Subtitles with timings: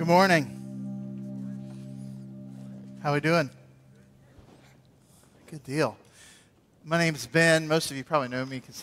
[0.00, 0.46] Good morning.
[3.02, 3.50] How are we doing?
[5.50, 5.94] Good deal.
[6.86, 7.68] My name's Ben.
[7.68, 8.82] Most of you probably know me because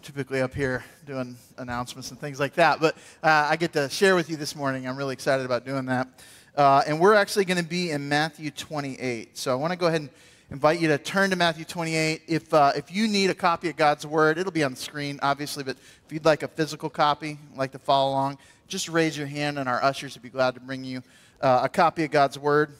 [0.00, 2.80] typically up here doing announcements and things like that.
[2.80, 4.88] But uh, I get to share with you this morning.
[4.88, 6.08] I'm really excited about doing that.
[6.56, 9.36] Uh, and we're actually going to be in Matthew 28.
[9.36, 10.10] So I want to go ahead and
[10.50, 12.22] invite you to turn to Matthew 28.
[12.28, 15.18] If, uh, if you need a copy of God's Word, it'll be on the screen,
[15.20, 18.38] obviously, but if you'd like a physical copy, like to follow along,
[18.68, 21.02] just raise your hand and our ushers would be glad to bring you
[21.40, 22.72] uh, a copy of God's Word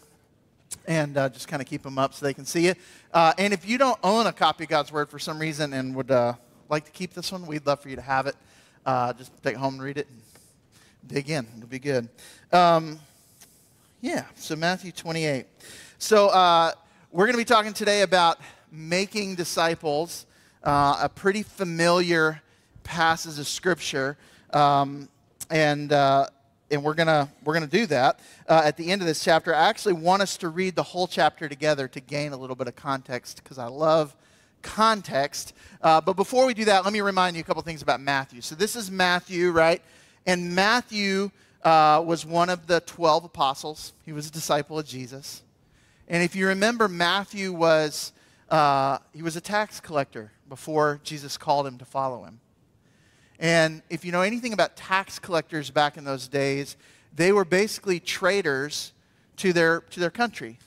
[0.86, 2.78] and uh, just kind of keep them up so they can see it.
[3.12, 5.94] Uh, and if you don't own a copy of God's Word for some reason and
[5.94, 6.34] would uh,
[6.68, 8.36] like to keep this one, we'd love for you to have it.
[8.84, 10.20] Uh, just take it home and read it and
[11.06, 11.46] dig in.
[11.56, 12.08] It'll be good.
[12.52, 12.98] Um,
[14.00, 15.46] yeah, so Matthew 28.
[15.98, 16.72] So uh,
[17.10, 18.38] we're going to be talking today about
[18.70, 20.26] making disciples,
[20.62, 22.42] uh, a pretty familiar
[22.82, 24.16] passage of Scripture.
[24.52, 25.08] Um,
[25.50, 25.92] and
[26.70, 29.54] and we're gonna we're gonna do that uh, at the end of this chapter.
[29.54, 32.66] I actually want us to read the whole chapter together to gain a little bit
[32.66, 34.16] of context because I love
[34.62, 35.54] context.
[35.80, 38.40] Uh, but before we do that, let me remind you a couple things about Matthew.
[38.40, 39.82] So this is Matthew, right?
[40.26, 41.30] And Matthew
[41.62, 43.92] uh, was one of the twelve apostles.
[44.04, 45.42] He was a disciple of Jesus.
[46.08, 48.12] And if you remember, Matthew was
[48.48, 52.40] uh, he was a tax collector before Jesus called him to follow him.
[53.38, 56.76] And if you know anything about tax collectors back in those days,
[57.14, 58.92] they were basically traitors
[59.38, 60.58] to their, to their country.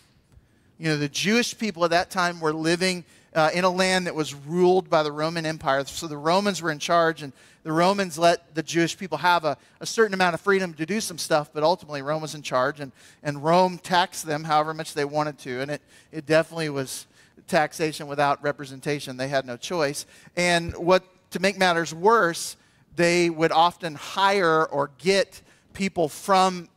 [0.77, 3.03] You know, the Jewish people at that time were living
[3.35, 5.83] uh, in a land that was ruled by the Roman Empire.
[5.85, 9.57] So the Romans were in charge, and the Romans let the Jewish people have a,
[9.79, 12.79] a certain amount of freedom to do some stuff, but ultimately Rome was in charge,
[12.79, 15.61] and, and Rome taxed them however much they wanted to.
[15.61, 15.81] And it,
[16.11, 17.05] it definitely was
[17.47, 19.17] taxation without representation.
[19.17, 20.05] They had no choice.
[20.35, 22.55] And what, to make matters worse,
[22.95, 25.41] they would often hire or get
[25.73, 26.69] people from,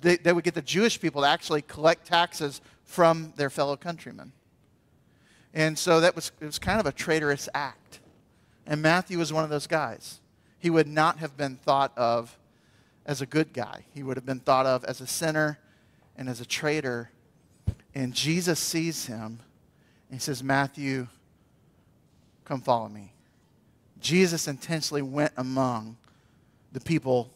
[0.00, 4.32] they, they would get the Jewish people to actually collect taxes from their fellow countrymen.
[5.52, 8.00] And so that was, it was kind of a traitorous act.
[8.66, 10.20] And Matthew was one of those guys.
[10.58, 12.38] He would not have been thought of
[13.06, 15.60] as a good guy, he would have been thought of as a sinner
[16.16, 17.10] and as a traitor.
[17.94, 19.40] And Jesus sees him
[20.08, 21.06] and he says, Matthew,
[22.44, 23.12] come follow me.
[24.06, 25.96] Jesus intentionally went among
[26.70, 27.28] the people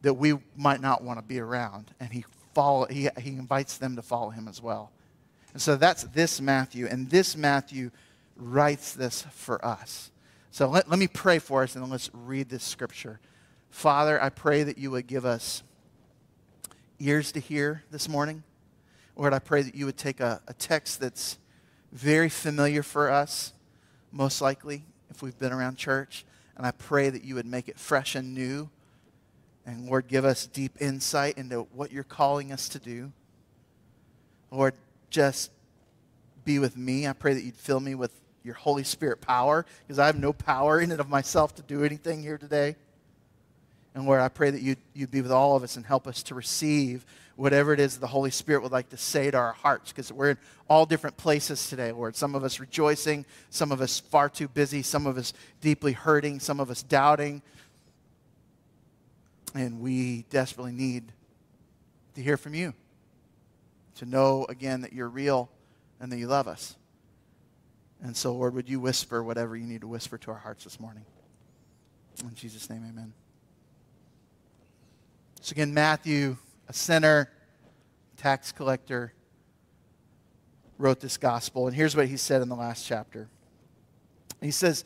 [0.00, 2.24] that we might not want to be around, and he,
[2.54, 4.90] follow, he, he invites them to follow him as well.
[5.52, 7.90] And so that's this Matthew, and this Matthew
[8.38, 10.10] writes this for us.
[10.50, 13.20] So let, let me pray for us, and then let's read this scripture.
[13.68, 15.62] Father, I pray that you would give us
[16.98, 18.44] ears to hear this morning.
[19.14, 21.36] Lord, I pray that you would take a, a text that's
[21.92, 23.52] very familiar for us,
[24.10, 26.24] most likely, if we've been around church.
[26.56, 28.68] And I pray that you would make it fresh and new.
[29.66, 33.12] And Lord, give us deep insight into what you're calling us to do.
[34.50, 34.74] Lord,
[35.10, 35.50] just
[36.44, 37.06] be with me.
[37.06, 40.32] I pray that you'd fill me with your Holy Spirit power because I have no
[40.32, 42.76] power in and of myself to do anything here today.
[43.94, 46.22] And Lord, I pray that you'd, you'd be with all of us and help us
[46.24, 47.06] to receive
[47.36, 50.30] whatever it is the Holy Spirit would like to say to our hearts, because we're
[50.30, 52.16] in all different places today, Lord.
[52.16, 56.40] Some of us rejoicing, some of us far too busy, some of us deeply hurting,
[56.40, 57.42] some of us doubting.
[59.54, 61.12] And we desperately need
[62.14, 62.74] to hear from you,
[63.96, 65.50] to know again that you're real
[66.00, 66.76] and that you love us.
[68.02, 70.78] And so, Lord, would you whisper whatever you need to whisper to our hearts this
[70.78, 71.04] morning?
[72.22, 73.12] In Jesus' name, amen.
[75.40, 76.36] So, again, Matthew
[76.68, 77.30] a sinner,
[78.16, 79.12] tax collector,
[80.78, 81.66] wrote this gospel.
[81.66, 83.28] And here's what he said in the last chapter.
[84.40, 84.84] He says,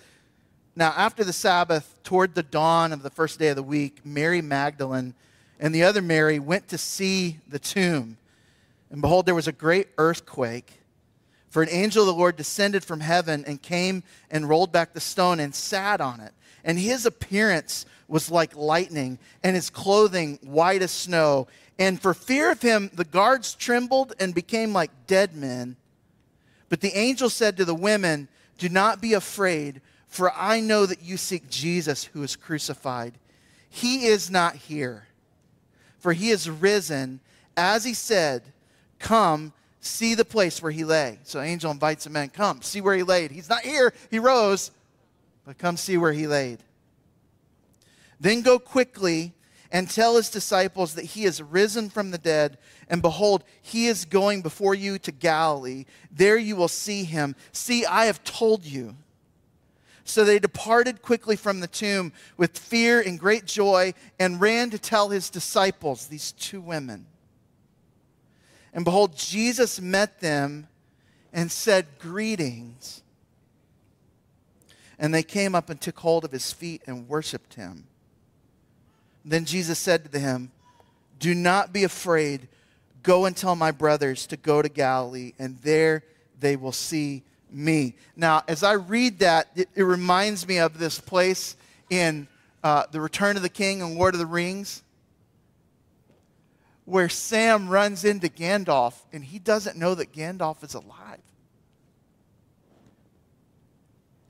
[0.76, 4.42] Now, after the Sabbath, toward the dawn of the first day of the week, Mary
[4.42, 5.14] Magdalene
[5.60, 8.16] and the other Mary went to see the tomb.
[8.90, 10.80] And behold, there was a great earthquake.
[11.50, 15.00] For an angel of the Lord descended from heaven and came and rolled back the
[15.00, 16.32] stone and sat on it.
[16.64, 21.46] And his appearance was like lightning, and his clothing white as snow.
[21.78, 25.76] And for fear of him, the guards trembled and became like dead men.
[26.68, 28.28] But the angel said to the women,
[28.58, 33.14] Do not be afraid, for I know that you seek Jesus who is crucified.
[33.70, 35.06] He is not here,
[35.98, 37.20] for he is risen.
[37.56, 38.42] As he said,
[38.98, 41.20] Come, see the place where he lay.
[41.22, 42.30] So angel invites him in.
[42.30, 43.30] Come, see where he laid.
[43.30, 44.72] He's not here, he rose,
[45.46, 46.58] but come see where he laid.
[48.20, 49.32] Then go quickly
[49.70, 52.58] and tell his disciples that he is risen from the dead.
[52.88, 55.84] And behold, he is going before you to Galilee.
[56.10, 57.36] There you will see him.
[57.52, 58.96] See, I have told you.
[60.04, 64.78] So they departed quickly from the tomb with fear and great joy and ran to
[64.78, 67.04] tell his disciples, these two women.
[68.72, 70.68] And behold, Jesus met them
[71.30, 73.02] and said, Greetings.
[74.98, 77.84] And they came up and took hold of his feet and worshiped him.
[79.30, 80.50] Then Jesus said to them,
[81.18, 82.48] Do not be afraid.
[83.02, 86.02] Go and tell my brothers to go to Galilee, and there
[86.40, 87.94] they will see me.
[88.16, 91.56] Now, as I read that, it, it reminds me of this place
[91.90, 92.28] in
[92.62, 94.82] uh, The Return of the King and Lord of the Rings
[96.88, 101.20] where Sam runs into Gandalf and he doesn't know that Gandalf is alive.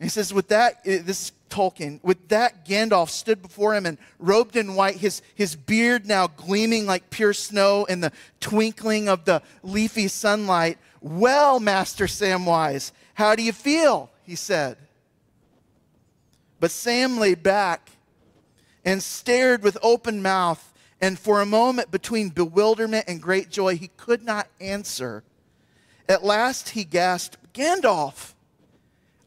[0.01, 4.75] He says, with that, this Tolkien, with that Gandalf stood before him and robed in
[4.75, 10.09] white, his, his beard now gleaming like pure snow in the twinkling of the leafy
[10.09, 10.79] sunlight.
[11.01, 14.11] Well, Master Samwise, how do you feel?
[14.25, 14.77] He said.
[16.61, 17.91] But Sam lay back
[18.85, 20.69] and stared with open mouth
[21.01, 25.23] and for a moment, between bewilderment and great joy, he could not answer.
[26.09, 28.35] At last, he gasped, Gandalf,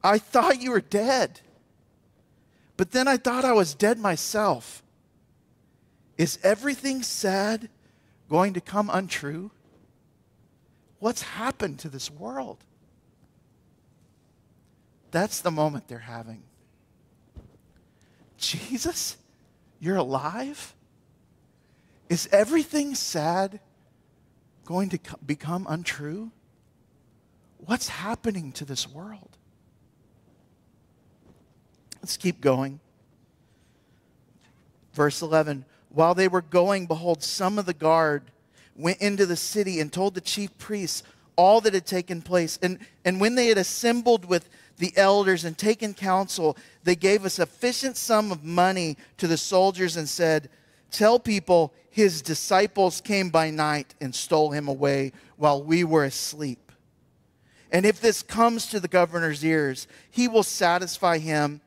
[0.04, 1.42] I thought you were dead.
[2.78, 4.82] But then I thought I was dead myself.
[6.18, 7.70] Is everything sad
[8.30, 9.52] going to come untrue?
[11.00, 12.64] What's happened to this world?
[15.12, 16.44] That's the moment they're having.
[18.38, 19.18] Jesus,
[19.80, 20.74] you're alive?
[22.10, 23.60] Is everything sad
[24.66, 26.32] going to become untrue?
[27.58, 29.38] What's happening to this world?
[32.02, 32.80] Let's keep going.
[34.94, 38.24] Verse 11 While they were going, behold, some of the guard
[38.76, 41.04] went into the city and told the chief priests
[41.36, 42.60] all that had taken place.
[42.62, 47.30] And, and when they had assembled with the elders and taken counsel, they gave a
[47.30, 50.50] sufficient sum of money to the soldiers and said,
[50.90, 56.72] Tell people his disciples came by night and stole him away while we were asleep.
[57.72, 61.62] And if this comes to the governor's ears, he will satisfy him,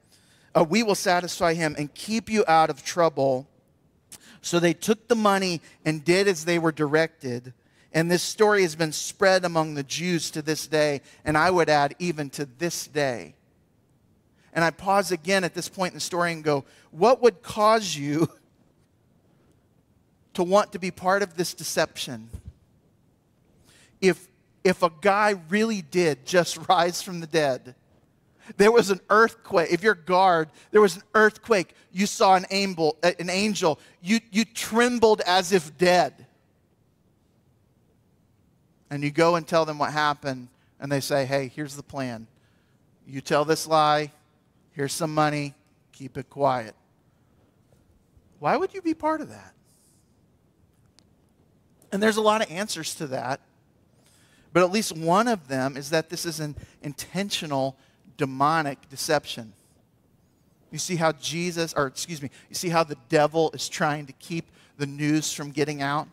[0.55, 3.47] uh, we will satisfy him and keep you out of trouble.
[4.41, 7.55] So they took the money and did as they were directed.
[7.93, 11.69] And this story has been spread among the Jews to this day, and I would
[11.69, 13.35] add, even to this day.
[14.53, 17.97] And I pause again at this point in the story and go, What would cause
[17.97, 18.29] you
[20.35, 22.29] to want to be part of this deception.
[24.01, 24.29] If,
[24.63, 27.75] if a guy really did just rise from the dead,
[28.57, 29.71] there was an earthquake.
[29.71, 31.75] If you're guard, there was an earthquake.
[31.93, 33.79] You saw an angel, an angel.
[34.03, 36.27] You, you trembled as if dead.
[38.91, 40.49] And you go and tell them what happened,
[40.79, 42.27] and they say, hey, here's the plan.
[43.07, 44.13] You tell this lie,
[44.73, 45.55] here's some money,
[45.93, 46.75] keep it quiet.
[48.39, 49.55] Why would you be part of that?
[51.91, 53.41] And there's a lot of answers to that.
[54.53, 57.77] But at least one of them is that this is an intentional
[58.17, 59.53] demonic deception.
[60.71, 64.13] You see how Jesus, or excuse me, you see how the devil is trying to
[64.15, 66.09] keep the news from getting out?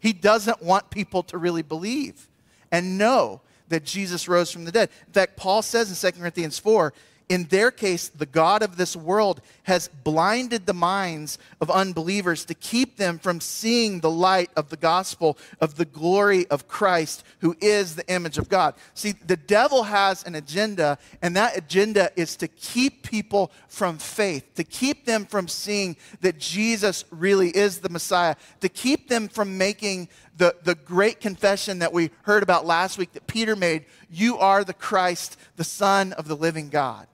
[0.00, 2.28] He doesn't want people to really believe
[2.70, 4.90] and know that Jesus rose from the dead.
[5.06, 6.92] In fact, Paul says in 2 Corinthians 4
[7.32, 12.52] in their case, the God of this world has blinded the minds of unbelievers to
[12.52, 17.56] keep them from seeing the light of the gospel of the glory of Christ, who
[17.58, 18.74] is the image of God.
[18.92, 24.54] See, the devil has an agenda, and that agenda is to keep people from faith,
[24.56, 29.56] to keep them from seeing that Jesus really is the Messiah, to keep them from
[29.56, 34.36] making the, the great confession that we heard about last week that Peter made You
[34.36, 37.06] are the Christ, the Son of the living God.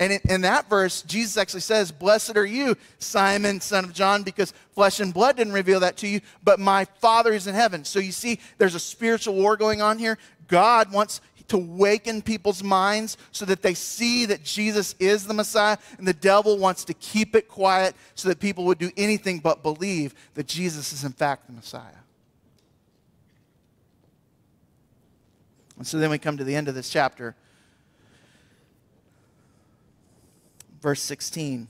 [0.00, 4.22] And in, in, that verse, Jesus actually says, Blessed are you, Simon, son of John,
[4.22, 7.84] because flesh and blood didn't reveal that to you, but my Father is in heaven.
[7.84, 10.16] So you see, there's a spiritual war going on here.
[10.48, 15.76] God wants to waken people's minds so that they see that Jesus is the Messiah,
[15.98, 19.62] and the devil wants to keep it quiet so that people would do anything but
[19.62, 21.82] believe that Jesus is, in fact, the Messiah.
[25.76, 27.34] And so then we come to the end of this chapter.
[30.80, 31.68] Verse 16.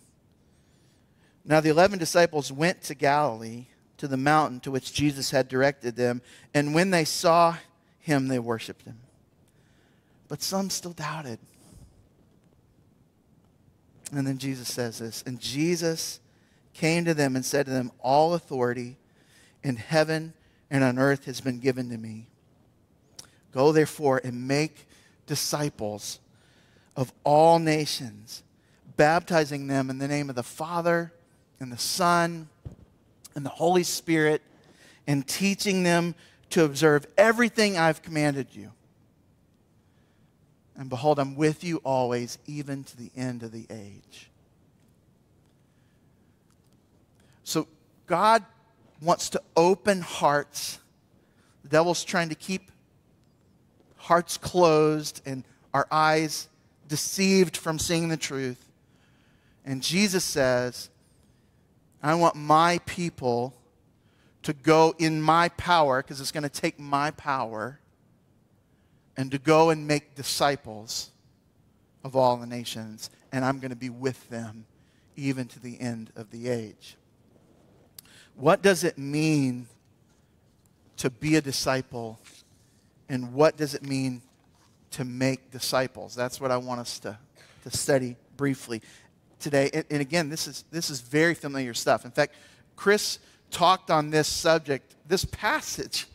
[1.44, 5.96] Now the eleven disciples went to Galilee, to the mountain to which Jesus had directed
[5.96, 6.22] them,
[6.54, 7.56] and when they saw
[7.98, 8.98] him, they worshiped him.
[10.28, 11.38] But some still doubted.
[14.12, 16.20] And then Jesus says this And Jesus
[16.72, 18.96] came to them and said to them, All authority
[19.62, 20.34] in heaven
[20.70, 22.28] and on earth has been given to me.
[23.52, 24.86] Go therefore and make
[25.26, 26.20] disciples
[26.96, 28.42] of all nations,
[29.00, 31.10] baptizing them in the name of the Father
[31.58, 32.50] and the Son
[33.34, 34.42] and the Holy Spirit,
[35.06, 36.14] and teaching them
[36.50, 38.72] to observe everything I've commanded you.
[40.76, 44.28] And behold, I'm with you always, even to the end of the age.
[47.42, 47.66] So,
[48.06, 48.44] God
[49.00, 50.78] wants to open hearts.
[51.62, 52.70] The devil's trying to keep
[53.96, 55.42] hearts closed and
[55.72, 56.50] our eyes
[56.86, 58.66] deceived from seeing the truth.
[59.64, 60.90] And Jesus says,
[62.02, 63.54] I want my people
[64.42, 67.78] to go in my power, because it's going to take my power,
[69.16, 71.10] and to go and make disciples
[72.02, 73.10] of all the nations.
[73.32, 74.64] And I'm going to be with them
[75.14, 76.96] even to the end of the age.
[78.34, 79.66] What does it mean
[80.96, 82.18] to be a disciple?
[83.10, 84.22] And what does it mean
[84.92, 86.14] to make disciples?
[86.14, 87.18] That's what I want us to,
[87.64, 88.80] to study briefly
[89.40, 89.70] today.
[89.72, 92.04] And, and again, this is, this is very familiar stuff.
[92.04, 92.34] In fact,
[92.76, 93.18] Chris
[93.50, 96.06] talked on this subject, this passage,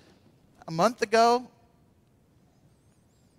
[0.67, 1.47] a month ago,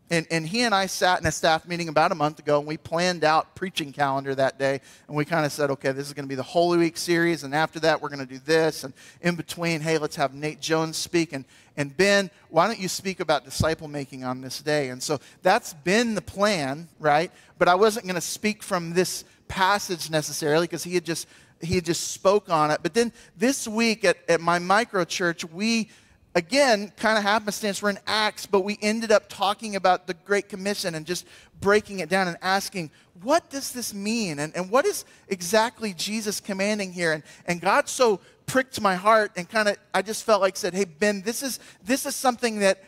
[0.08, 2.68] and, and he and I sat in a staff meeting about a month ago, and
[2.68, 4.80] we planned out preaching calendar that day.
[5.08, 7.42] And we kind of said, okay, this is going to be the Holy Week series,
[7.42, 8.84] and after that, we're going to do this.
[8.84, 11.32] And in between, hey, let's have Nate Jones speak.
[11.32, 11.44] And,
[11.76, 14.90] and Ben, why don't you speak about disciple making on this day?
[14.90, 17.32] And so that's been the plan, right?
[17.58, 21.28] But I wasn't going to speak from this passage necessarily because he had just
[21.60, 22.80] he had just spoke on it.
[22.82, 25.88] But then this week at, at my micro church, we
[26.36, 30.50] again, kind of happenstance, we're in Acts, but we ended up talking about the Great
[30.50, 31.26] Commission and just
[31.60, 32.90] breaking it down and asking,
[33.22, 34.38] what does this mean?
[34.38, 37.12] And, and what is exactly Jesus commanding here?
[37.12, 40.74] And, and God so pricked my heart and kind of, I just felt like said,
[40.74, 42.84] hey, Ben, this is, this is something that,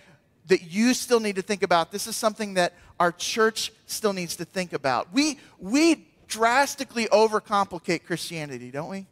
[0.48, 1.90] that you still need to think about.
[1.90, 5.10] This is something that our church still needs to think about.
[5.14, 9.06] We, we drastically overcomplicate Christianity, don't we?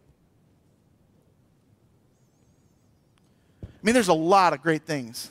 [3.64, 5.30] I mean, there's a lot of great things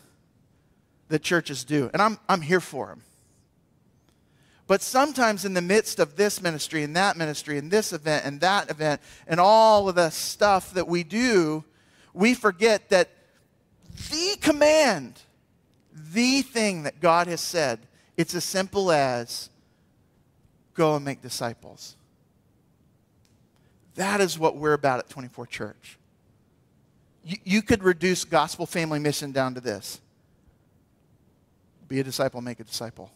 [1.09, 3.01] that churches do, and I'm, I'm here for them.
[4.67, 8.41] But sometimes, in the midst of this ministry and that ministry and this event and
[8.41, 11.63] that event and all of the stuff that we do,
[12.13, 13.09] we forget that
[14.09, 15.21] the command,
[15.93, 17.79] the thing that God has said,
[18.17, 19.49] it's as simple as
[20.75, 21.97] go and make disciples.
[23.95, 25.97] That is what we're about at 24 Church
[27.25, 29.99] you, you could reduce gospel family mission down to this
[31.87, 33.11] be a disciple, make a disciple.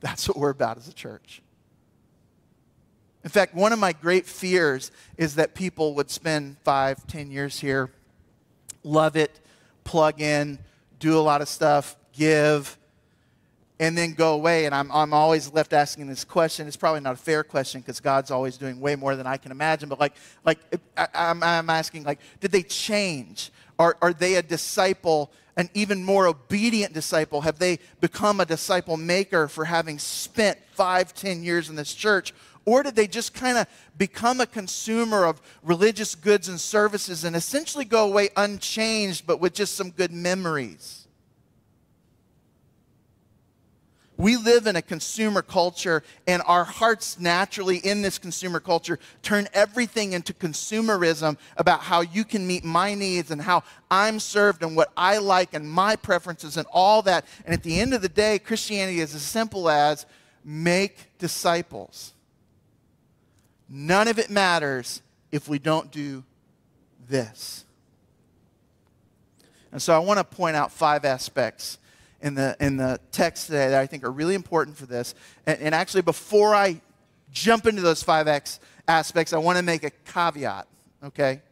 [0.00, 1.40] That's what we're about as a church.
[3.24, 7.58] In fact, one of my great fears is that people would spend five, ten years
[7.58, 7.90] here,
[8.84, 9.40] love it,
[9.84, 10.58] plug in,
[10.98, 12.76] do a lot of stuff, give,
[13.80, 14.66] and then go away.
[14.66, 16.68] And I'm, I'm always left asking this question.
[16.68, 19.50] It's probably not a fair question because God's always doing way more than I can
[19.50, 19.88] imagine.
[19.88, 20.12] But like,
[20.44, 20.58] like
[20.96, 23.50] I, I'm, I'm asking, like, did they change?
[23.78, 27.40] Are, are they a disciple, an even more obedient disciple?
[27.40, 32.34] Have they become a disciple maker for having spent five, ten years in this church?
[32.66, 37.34] Or did they just kind of become a consumer of religious goods and services and
[37.34, 40.99] essentially go away unchanged, but with just some good memories?
[44.20, 49.48] We live in a consumer culture, and our hearts naturally in this consumer culture turn
[49.54, 54.76] everything into consumerism about how you can meet my needs and how I'm served and
[54.76, 57.24] what I like and my preferences and all that.
[57.46, 60.04] And at the end of the day, Christianity is as simple as
[60.44, 62.12] make disciples.
[63.70, 65.00] None of it matters
[65.32, 66.24] if we don't do
[67.08, 67.64] this.
[69.72, 71.78] And so I want to point out five aspects
[72.22, 75.14] in the, in the text today that I think are really important for this.
[75.46, 76.80] And, and actually, before I
[77.32, 80.66] jump into those five X aspects, I want to make a caveat,
[81.04, 81.42] okay?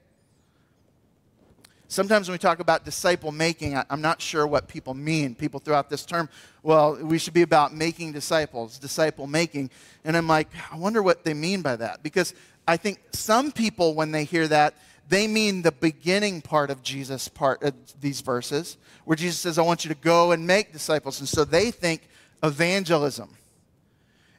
[1.91, 5.35] Sometimes when we talk about disciple making, I, I'm not sure what people mean.
[5.35, 6.29] People throw out this term,
[6.63, 9.71] well, we should be about making disciples, disciple making.
[10.05, 12.03] And I'm like, I wonder what they mean by that.
[12.03, 12.35] Because
[12.67, 14.75] I think some people, when they hear that,
[15.09, 19.63] they mean the beginning part of Jesus' part of these verses, where Jesus says, I
[19.63, 21.21] want you to go and make disciples.
[21.21, 22.09] And so they think
[22.43, 23.31] evangelism.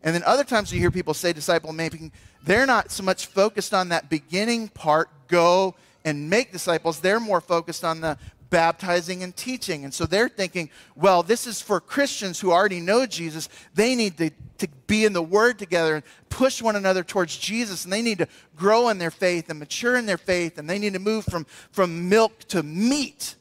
[0.04, 2.12] And then other times you hear people say disciple making,
[2.44, 7.00] they're not so much focused on that beginning part, go and make disciples.
[7.00, 8.18] They're more focused on the
[8.50, 9.84] baptizing and teaching.
[9.84, 13.50] And so they're thinking, well, this is for Christians who already know Jesus.
[13.74, 17.84] They need to, to be in the Word together and push one another towards Jesus.
[17.84, 20.58] And they need to grow in their faith and mature in their faith.
[20.58, 23.36] And they need to move from, from milk to meat.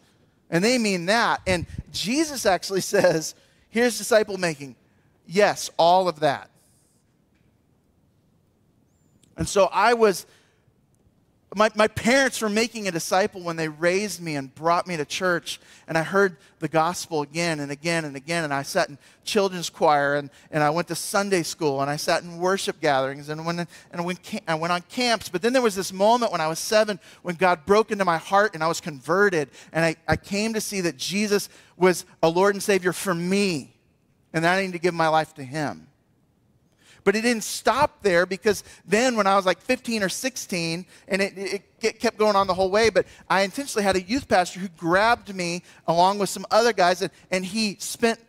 [0.51, 1.41] And they mean that.
[1.47, 3.35] And Jesus actually says,
[3.71, 4.77] here's disciple making.
[5.27, 6.51] Yes, all of that.
[9.37, 10.27] And so I was
[11.57, 15.07] my, my parents were making a disciple when they raised me and brought me to
[15.07, 15.59] church.
[15.87, 18.45] And I heard the gospel again and again and again.
[18.45, 21.97] And I sat in children's choir and, and I went to Sunday school and I
[21.97, 25.31] sat in worship gatherings and, when, and went, I went on camps.
[25.31, 28.19] But then there was this moment when I was seven when God broke into my
[28.19, 29.49] heart and I was converted.
[29.73, 33.75] And I, I came to see that Jesus was a Lord and Savior for me
[34.35, 35.88] and that I needed to give my life to Him.
[37.09, 41.23] But it didn't stop there because then when I was like 15 or 16, and
[41.23, 44.61] it, it, kept going on the whole way, but I intentionally had a youth pastor
[44.61, 48.21] who grabbed me along with some other guys, and, and he spent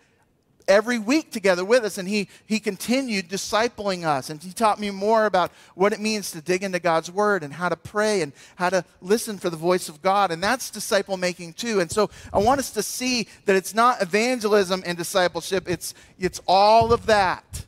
[0.66, 4.92] every week together with us and he, he continued discipling us and he taught me
[4.92, 8.32] more about what it means to dig into god's word and how to pray and
[8.56, 12.08] how to listen for the voice of god and that's disciple making too and so
[12.32, 17.08] i want us to see that it's not evangelism and discipleship it's, it's all of
[17.08, 17.66] that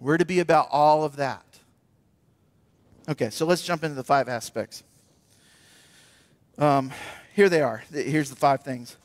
[0.00, 1.44] we're to be about all of that.
[3.08, 4.82] Okay, so let's jump into the five aspects.
[6.58, 6.92] Um,
[7.34, 7.82] here they are.
[7.90, 8.96] Here's the five things.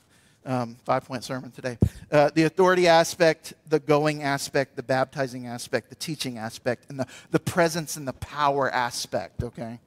[0.45, 1.77] Um, five point sermon today.
[2.11, 7.07] Uh, the authority aspect, the going aspect, the baptizing aspect, the teaching aspect, and the,
[7.31, 9.79] the presence and the power aspect, okay?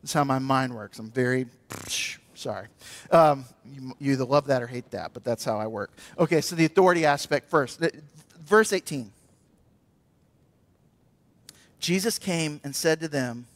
[0.00, 1.00] That's how my mind works.
[1.00, 1.46] I'm very,
[2.34, 2.68] sorry.
[3.10, 5.90] Um, you, you either love that or hate that, but that's how I work.
[6.18, 7.80] Okay, so the authority aspect first.
[8.46, 9.10] Verse 18.
[11.80, 13.46] Jesus came and said to them,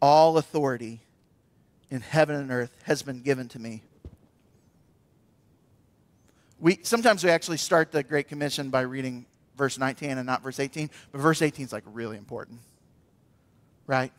[0.00, 1.00] All authority
[1.90, 3.82] in heaven and earth has been given to me.
[6.60, 10.60] We, sometimes we actually start the Great Commission by reading verse 19 and not verse
[10.60, 12.60] 18, but verse 18 is like really important,
[13.86, 14.12] right?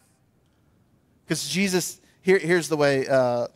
[1.26, 3.48] Because Jesus, here, here's the way uh,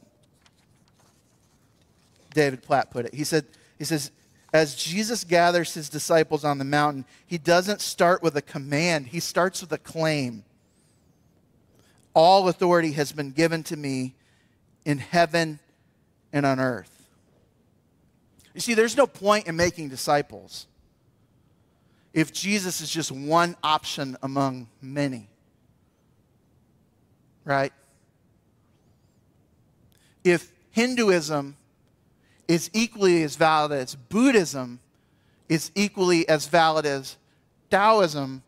[2.34, 3.13] David Platt put it.
[3.13, 3.46] He said,
[3.77, 4.12] he says,
[4.54, 9.20] as Jesus gathers his disciples on the mountain, he doesn't start with a command, he
[9.20, 10.44] starts with a claim.
[12.13, 14.15] All authority has been given to me
[14.86, 15.60] in heaven
[16.32, 17.10] and on earth.
[18.54, 20.65] You see, there's no point in making disciples
[22.13, 25.30] if Jesus is just one option among many.
[27.45, 27.71] Right?
[30.24, 31.56] If Hinduism
[32.47, 34.79] is equally as valid as Buddhism,
[35.49, 37.17] is equally as valid as
[37.69, 38.43] Taoism,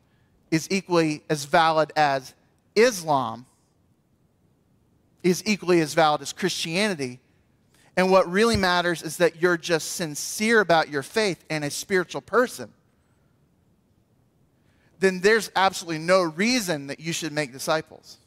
[0.51, 2.33] is equally as valid as
[2.75, 3.45] Islam,
[5.23, 7.19] is equally as valid as Christianity.
[7.97, 12.21] And what really matters is that you're just sincere about your faith and a spiritual
[12.21, 12.71] person.
[14.99, 18.17] Then there's absolutely no reason that you should make disciples.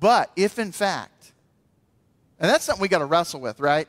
[0.00, 1.32] But if in fact
[2.38, 3.88] and that's something we got to wrestle with, right?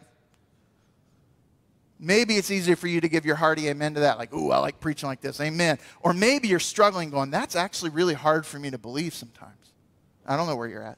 [2.00, 4.60] Maybe it's easier for you to give your hearty amen to that, like, ooh, I
[4.60, 5.80] like preaching like this, amen.
[6.02, 9.74] Or maybe you're struggling going, that's actually really hard for me to believe sometimes.
[10.26, 10.98] I don't know where you're at.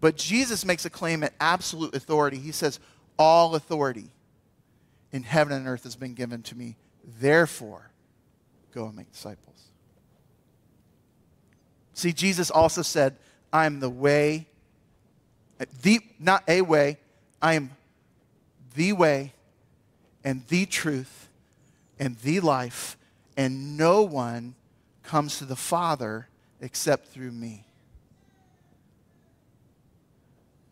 [0.00, 2.38] But Jesus makes a claim at absolute authority.
[2.38, 2.80] He says,
[3.18, 4.10] All authority
[5.12, 6.76] in heaven and earth has been given to me.
[7.04, 7.90] Therefore,
[8.72, 9.46] go and make disciples.
[11.92, 13.16] See, Jesus also said,
[13.52, 14.48] I am the way,
[15.82, 16.98] the, not a way,
[17.42, 17.70] I am
[18.74, 19.32] the way
[20.24, 21.28] and the truth
[21.98, 22.96] and the life,
[23.36, 24.54] and no one
[25.02, 26.28] comes to the Father
[26.60, 27.64] except through me.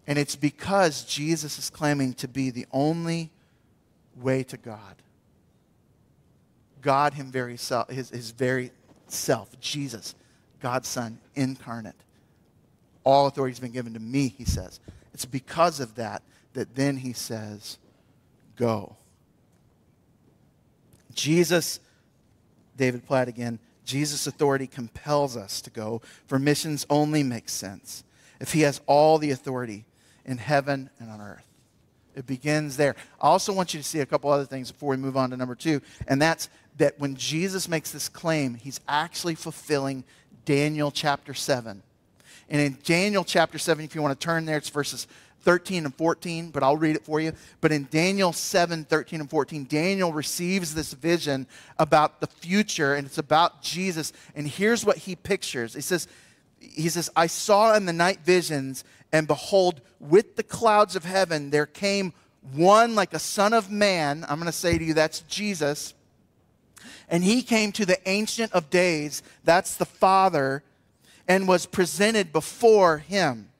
[0.06, 3.30] And it's because Jesus is claiming to be the only
[4.16, 4.96] way to God.
[6.80, 8.70] God, him very self, his, his very
[9.06, 10.14] self, Jesus,
[10.60, 11.94] God's Son, incarnate.
[13.08, 14.80] All authority has been given to me, he says.
[15.14, 17.78] It's because of that that then he says,
[18.54, 18.96] Go.
[21.14, 21.80] Jesus,
[22.76, 28.04] David Platt again, Jesus' authority compels us to go, for missions only make sense
[28.40, 29.86] if he has all the authority
[30.26, 31.48] in heaven and on earth.
[32.14, 32.94] It begins there.
[33.22, 35.36] I also want you to see a couple other things before we move on to
[35.38, 40.04] number two, and that's that when Jesus makes this claim, he's actually fulfilling
[40.44, 41.82] Daniel chapter 7.
[42.48, 45.06] And in Daniel chapter 7, if you want to turn there, it's verses
[45.42, 47.32] 13 and 14, but I'll read it for you.
[47.60, 51.46] But in Daniel 7, 13 and 14, Daniel receives this vision
[51.78, 54.12] about the future, and it's about Jesus.
[54.34, 55.74] And here's what he pictures.
[55.74, 56.08] He says,
[56.58, 61.50] he says, I saw in the night visions, and behold, with the clouds of heaven,
[61.50, 62.12] there came
[62.52, 64.24] one like a son of man.
[64.28, 65.94] I'm going to say to you, that's Jesus.
[67.08, 70.62] And he came to the Ancient of Days, that's the Father,
[71.28, 73.50] and was presented before him.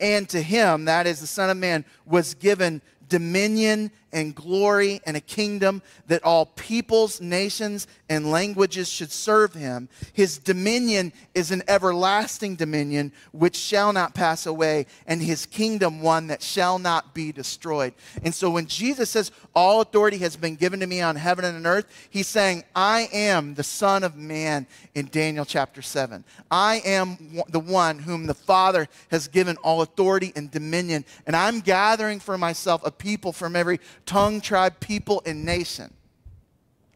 [0.00, 5.16] And to him, that is the Son of Man, was given dominion and glory and
[5.16, 9.88] a kingdom that all peoples, nations, and languages should serve him.
[10.12, 16.28] His dominion is an everlasting dominion which shall not pass away, and his kingdom one
[16.28, 17.94] that shall not be destroyed.
[18.22, 21.56] And so when Jesus says, All authority has been given to me on heaven and
[21.56, 26.24] on earth, he's saying, I am the Son of Man in Daniel chapter 7.
[26.50, 31.60] I am the one whom the Father has given all authority and dominion, and I'm
[31.60, 35.92] gathering for myself a people from every tongue, tribe, people, and nation.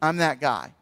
[0.01, 0.73] I'm that guy.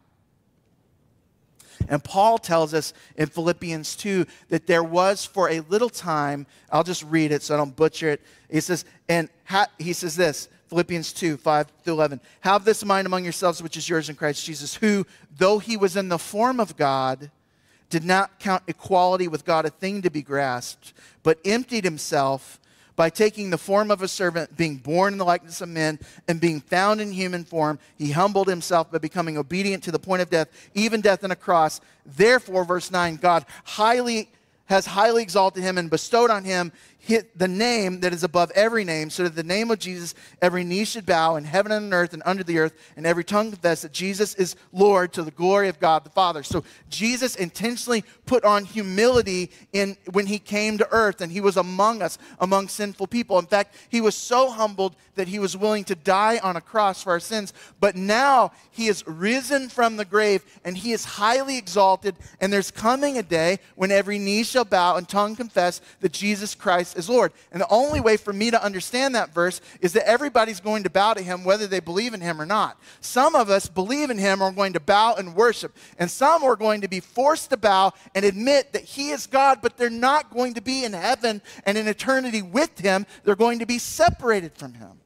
[1.88, 6.84] And Paul tells us in Philippians 2 that there was for a little time, I'll
[6.84, 8.22] just read it so I don't butcher it.
[8.50, 12.20] He says, and ha- he says this, Philippians 2, 5 through 11.
[12.40, 15.96] Have this mind among yourselves, which is yours in Christ Jesus, who, though he was
[15.96, 17.30] in the form of God,
[17.90, 22.58] did not count equality with God a thing to be grasped, but emptied himself
[23.02, 26.40] by taking the form of a servant, being born in the likeness of men, and
[26.40, 30.30] being found in human form, he humbled himself by becoming obedient to the point of
[30.30, 31.80] death, even death on a cross.
[32.06, 34.28] Therefore, verse 9, God highly
[34.66, 36.70] has highly exalted him and bestowed on him
[37.34, 40.84] the name that is above every name, so that the name of Jesus every knee
[40.84, 43.82] should bow in heaven and on earth and under the earth, and every tongue confess
[43.82, 46.42] that Jesus is Lord to the glory of God the Father.
[46.42, 51.56] So Jesus intentionally put on humility in when he came to earth and he was
[51.56, 53.38] among us, among sinful people.
[53.38, 57.02] In fact, he was so humbled that he was willing to die on a cross
[57.02, 57.52] for our sins.
[57.80, 62.70] But now he is risen from the grave and he is highly exalted, and there's
[62.70, 66.98] coming a day when every knee shall bow and tongue confess that Jesus Christ Christ
[66.98, 67.32] is Lord.
[67.50, 70.90] And the only way for me to understand that verse is that everybody's going to
[70.90, 72.80] bow to him whether they believe in him or not.
[73.00, 76.56] Some of us believe in him are going to bow and worship, and some are
[76.56, 80.30] going to be forced to bow and admit that he is God, but they're not
[80.30, 83.06] going to be in heaven and in eternity with him.
[83.24, 84.98] They're going to be separated from him.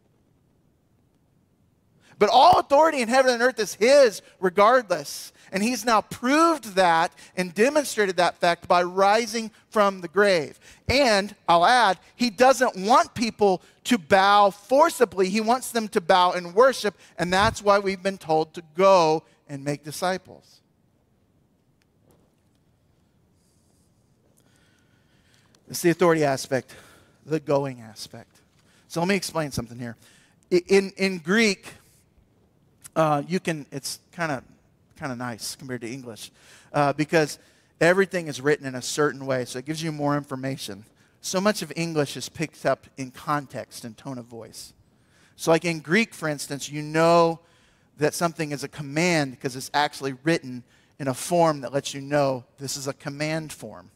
[2.19, 5.33] But all authority in heaven and earth is his regardless.
[5.53, 10.59] And he's now proved that and demonstrated that fact by rising from the grave.
[10.89, 16.33] And I'll add, he doesn't want people to bow forcibly, he wants them to bow
[16.33, 16.97] and worship.
[17.19, 20.61] And that's why we've been told to go and make disciples.
[25.69, 26.75] It's the authority aspect,
[27.25, 28.41] the going aspect.
[28.89, 29.97] So let me explain something here.
[30.51, 31.67] In, in Greek,
[32.95, 34.45] uh, you can, it's kind of
[34.97, 36.31] kind of nice compared to English
[36.73, 37.39] uh, because
[37.81, 40.85] everything is written in a certain way, so it gives you more information.
[41.21, 44.73] So much of English is picked up in context and tone of voice.
[45.37, 47.41] So, like in Greek, for instance, you know
[47.99, 50.65] that something is a command because it's actually written
[50.99, 53.91] in a form that lets you know this is a command form.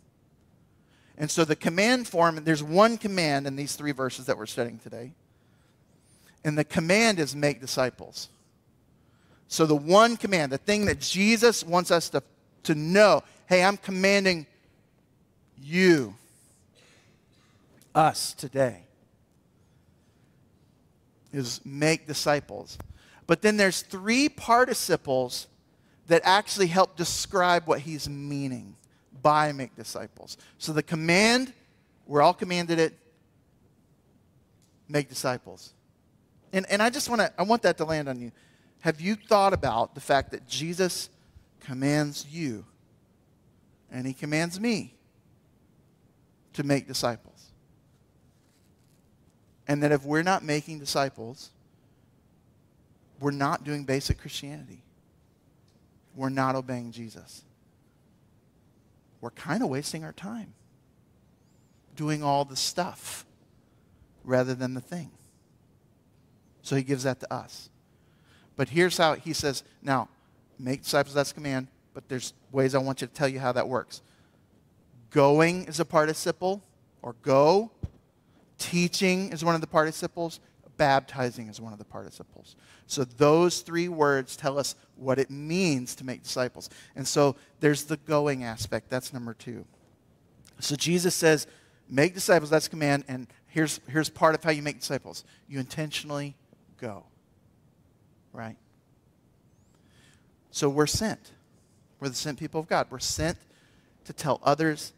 [1.16, 4.78] And so, the command form, there's one command in these three verses that we're studying
[4.78, 5.12] today.
[6.44, 8.28] And the command is make disciples.
[9.50, 12.22] So, the one command, the thing that Jesus wants us to,
[12.62, 14.46] to know hey, I'm commanding
[15.60, 16.14] you,
[17.92, 18.84] us today,
[21.32, 22.78] is make disciples.
[23.26, 25.48] But then there's three participles
[26.06, 28.76] that actually help describe what he's meaning
[29.20, 30.36] by make disciples.
[30.58, 31.52] So, the command,
[32.06, 32.94] we're all commanded it
[34.88, 35.72] make disciples.
[36.52, 38.30] And, and I just want to, I want that to land on you.
[38.80, 41.10] Have you thought about the fact that Jesus
[41.60, 42.64] commands you
[43.90, 44.94] and he commands me
[46.54, 47.50] to make disciples?
[49.68, 51.50] And that if we're not making disciples,
[53.20, 54.82] we're not doing basic Christianity.
[56.16, 57.44] We're not obeying Jesus.
[59.20, 60.54] We're kind of wasting our time
[61.94, 63.26] doing all the stuff
[64.24, 65.10] rather than the thing.
[66.62, 67.68] So he gives that to us.
[68.60, 70.10] But here's how he says, now,
[70.58, 73.66] make disciples, that's command, but there's ways I want you to tell you how that
[73.66, 74.02] works.
[75.08, 76.62] Going is a participle,
[77.00, 77.70] or go.
[78.58, 80.40] Teaching is one of the participles.
[80.76, 82.54] Baptizing is one of the participles.
[82.86, 86.68] So those three words tell us what it means to make disciples.
[86.94, 88.90] And so there's the going aspect.
[88.90, 89.64] That's number two.
[90.58, 91.46] So Jesus says,
[91.88, 93.04] make disciples, that's command.
[93.08, 96.36] And here's, here's part of how you make disciples you intentionally
[96.76, 97.06] go
[98.32, 98.56] right?
[100.50, 101.32] So we're sent.
[102.00, 102.86] We're the sent people of God.
[102.90, 103.38] We're sent
[104.04, 104.92] to tell others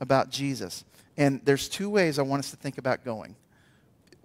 [0.00, 0.84] about Jesus.
[1.16, 3.36] And there's two ways I want us to think about going.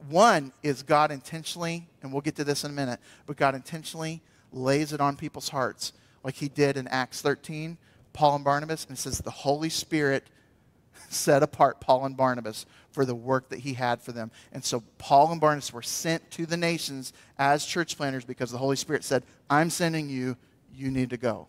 [0.08, 4.22] One is God intentionally, and we'll get to this in a minute, but God intentionally
[4.52, 5.94] lays it on people's hearts,
[6.24, 7.78] like he did in Acts 13,
[8.14, 10.28] Paul and Barnabas, and it says the Holy Spirit
[11.10, 14.32] set apart Paul and Barnabas for the work that he had for them.
[14.52, 18.58] And so Paul and Barnabas were sent to the nations as church planters because the
[18.58, 20.38] Holy Spirit said, I'm sending you,
[20.74, 21.48] you need to go.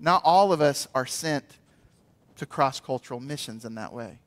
[0.00, 1.58] Not all of us are sent
[2.36, 4.18] to cross cultural missions in that way,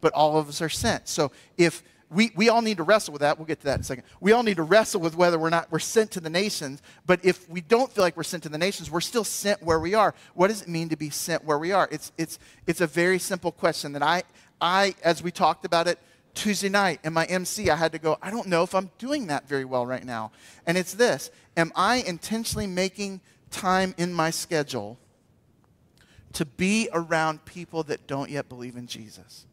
[0.00, 1.08] but all of us are sent.
[1.08, 3.38] So if we, we all need to wrestle with that.
[3.38, 4.04] We'll get to that in a second.
[4.20, 6.82] We all need to wrestle with whether we're not we're sent to the nations.
[7.06, 9.78] But if we don't feel like we're sent to the nations, we're still sent where
[9.78, 10.14] we are.
[10.34, 11.88] What does it mean to be sent where we are?
[11.90, 14.24] It's it's it's a very simple question that I
[14.60, 15.98] I as we talked about it
[16.34, 19.26] Tuesday night in my MC, I had to go, I don't know if I'm doing
[19.28, 20.32] that very well right now.
[20.66, 23.20] And it's this Am I intentionally making
[23.50, 24.98] time in my schedule
[26.32, 29.46] to be around people that don't yet believe in Jesus?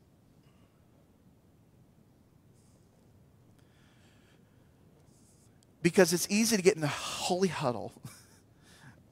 [5.82, 7.94] Because it's easy to get in the holy huddle,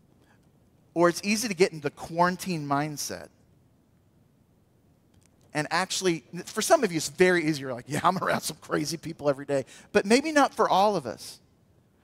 [0.93, 3.30] or it's easy to get in the quarantine mindset.
[5.54, 7.62] And actually, for some of you, it's very easy.
[7.62, 9.65] You're like, yeah, I'm around some crazy people every day.
[9.93, 11.39] But maybe not for all of us.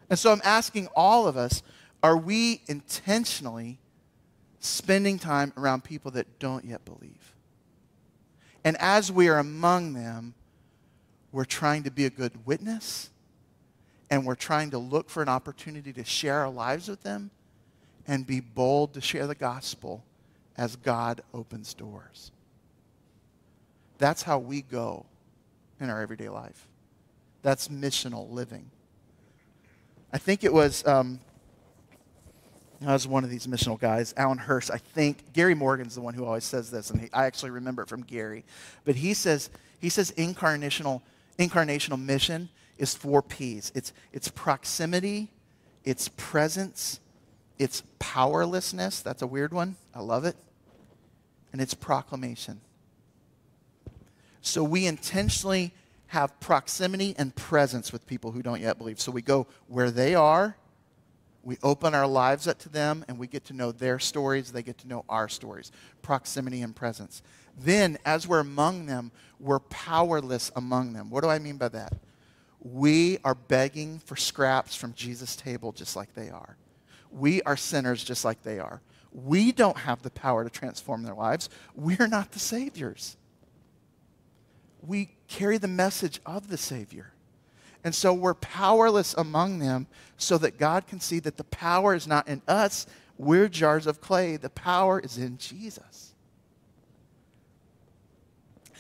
[0.10, 1.62] And so I'm asking all of us
[2.04, 3.78] are we intentionally
[4.60, 7.36] spending time around people that don't yet believe?
[8.64, 10.34] And as we are among them,
[11.32, 13.10] we're trying to be a good witness
[14.12, 17.32] and we're trying to look for an opportunity to share our lives with them
[18.06, 20.04] and be bold to share the gospel
[20.58, 22.32] as God opens doors.
[24.00, 25.06] That's how we go
[25.80, 26.68] in our everyday life.
[27.42, 28.70] That's missional living.
[30.12, 31.22] I think it was, um,
[32.86, 34.70] I was one of these missional guys, Alan Hirsch.
[34.70, 37.84] I think Gary Morgan's the one who always says this, and he, I actually remember
[37.84, 38.44] it from Gary.
[38.84, 41.02] But he says, he says incarnational,
[41.40, 42.50] incarnational mission
[42.82, 45.30] is four P's it's, it's proximity,
[45.86, 47.00] it's presence,
[47.60, 49.02] it's powerlessness.
[49.02, 49.76] That's a weird one.
[49.94, 50.36] I love it.
[51.54, 52.60] And it's proclamation.
[54.42, 55.74] So we intentionally
[56.08, 59.00] have proximity and presence with people who don't yet believe.
[59.00, 60.58] So we go where they are,
[61.44, 64.52] we open our lives up to them, and we get to know their stories.
[64.52, 65.72] They get to know our stories.
[66.02, 67.22] Proximity and presence.
[67.58, 71.10] Then, as we're among them, we're powerless among them.
[71.10, 71.94] What do I mean by that?
[72.64, 76.58] We are begging for scraps from Jesus' table just like they are.
[77.12, 78.82] We are sinners just like they are.
[79.12, 81.50] We don't have the power to transform their lives.
[81.76, 83.18] We're not the saviors.
[84.82, 87.14] We carry the message of the Savior.
[87.84, 92.08] And so we're powerless among them so that God can see that the power is
[92.08, 92.86] not in us.
[93.18, 94.38] We're jars of clay.
[94.38, 96.11] The power is in Jesus.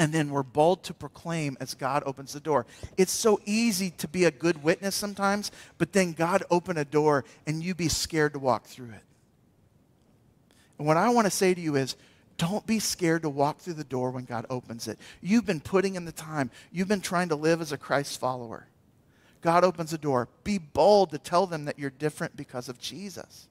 [0.02, 2.66] And then we're bold to proclaim as God opens the door.
[2.98, 7.24] It's so easy to be a good witness sometimes, but then God open a door
[7.46, 9.04] and you be scared to walk through it.
[10.80, 11.96] And what I want to say to you is
[12.40, 14.98] don't be scared to walk through the door when God opens it.
[15.22, 18.66] You've been putting in the time, you've been trying to live as a Christ follower.
[19.42, 20.30] God opens the door.
[20.44, 23.48] Be bold to tell them that you're different because of Jesus.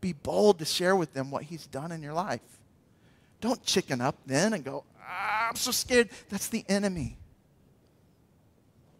[0.00, 2.60] Be bold to share with them what He's done in your life.
[3.40, 6.08] Don't chicken up then and go, ah, I'm so scared.
[6.28, 7.18] That's the enemy.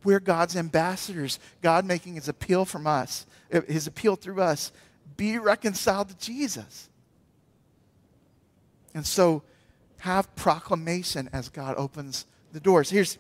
[0.05, 1.39] We're God's ambassadors.
[1.61, 4.73] God making his appeal from us, eh, his appeal through us.
[5.17, 6.89] Be reconciled to Jesus.
[8.95, 9.43] And so
[9.99, 12.91] have proclamation as God opens the doors.
[12.91, 13.19] Here's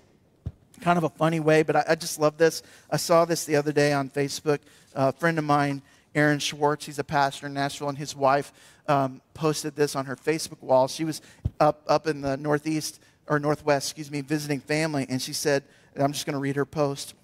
[0.80, 2.62] kind of a funny way, but I, I just love this.
[2.90, 4.58] I saw this the other day on Facebook.
[4.94, 5.80] Uh, a friend of mine,
[6.14, 8.52] Aaron Schwartz, he's a pastor in Nashville, and his wife
[8.88, 10.88] um, posted this on her Facebook wall.
[10.88, 11.22] She was
[11.60, 15.64] up, up in the Northeast, or Northwest, excuse me, visiting family, and she said,
[15.96, 17.14] I'm just going to read her post.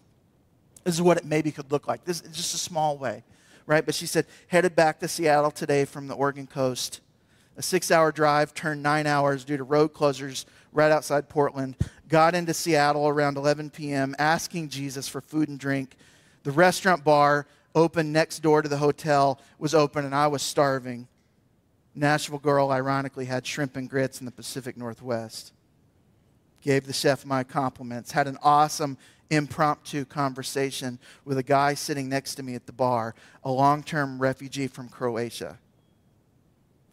[0.84, 2.04] This is what it maybe could look like.
[2.04, 3.24] This is just a small way,
[3.66, 3.84] right?
[3.84, 7.00] But she said, headed back to Seattle today from the Oregon coast.
[7.56, 11.76] A six hour drive turned nine hours due to road closures right outside Portland.
[12.08, 15.96] Got into Seattle around 11 p.m., asking Jesus for food and drink.
[16.44, 21.08] The restaurant bar open next door to the hotel was open, and I was starving.
[21.98, 25.52] Nashville girl, ironically, had shrimp and grits in the Pacific Northwest.
[26.60, 28.12] Gave the chef my compliments.
[28.12, 28.98] Had an awesome
[29.30, 34.20] impromptu conversation with a guy sitting next to me at the bar, a long term
[34.20, 35.58] refugee from Croatia.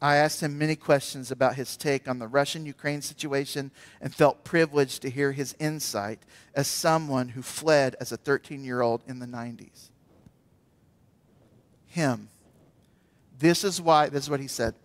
[0.01, 4.43] I asked him many questions about his take on the Russian Ukraine situation and felt
[4.43, 6.19] privileged to hear his insight
[6.53, 9.89] as someone who fled as a 13 year old in the 90s.
[11.87, 12.29] Him.
[13.39, 14.75] This is why, this is what he said.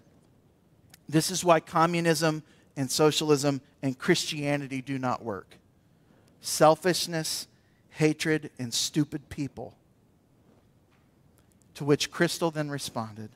[1.10, 2.44] This is why communism
[2.76, 5.56] and socialism and Christianity do not work.
[6.40, 7.48] Selfishness,
[7.90, 9.74] hatred, and stupid people.
[11.74, 13.30] To which Crystal then responded,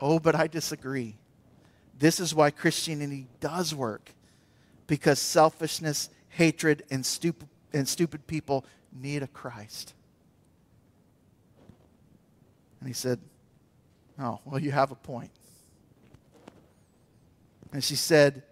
[0.00, 1.16] Oh, but I disagree.
[1.96, 4.12] This is why Christianity does work.
[4.88, 9.92] because selfishness, hatred, and stupid, and stupid people need a Christ.
[12.80, 13.20] And he said,
[14.18, 15.30] Oh, well, you have a point.
[17.72, 18.42] And she said,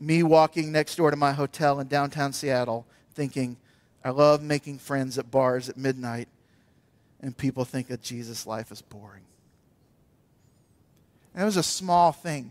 [0.00, 3.56] Me walking next door to my hotel in downtown Seattle, thinking,
[4.04, 6.28] I love making friends at bars at midnight,
[7.20, 9.24] and people think that Jesus' life is boring.
[11.34, 12.50] And it was a small thing.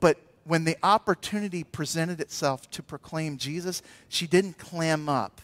[0.00, 5.40] But when the opportunity presented itself to proclaim Jesus, she didn't clam up.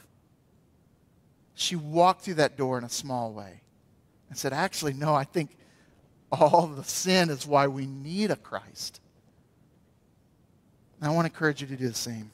[1.55, 3.61] She walked through that door in a small way
[4.29, 5.57] and said, Actually, no, I think
[6.33, 9.01] all the sin is why we need a Christ.
[11.01, 12.31] And I want to encourage you to do the same.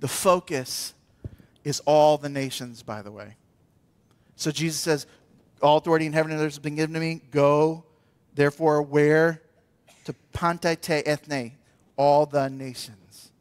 [0.00, 0.94] The focus
[1.64, 3.36] is all the nations, by the way.
[4.36, 5.06] So Jesus says,
[5.60, 7.22] All authority in heaven and earth has been given to me.
[7.30, 7.84] Go,
[8.34, 9.42] therefore, where?
[10.04, 11.52] To panta ta ethne,
[11.96, 13.32] all the nations.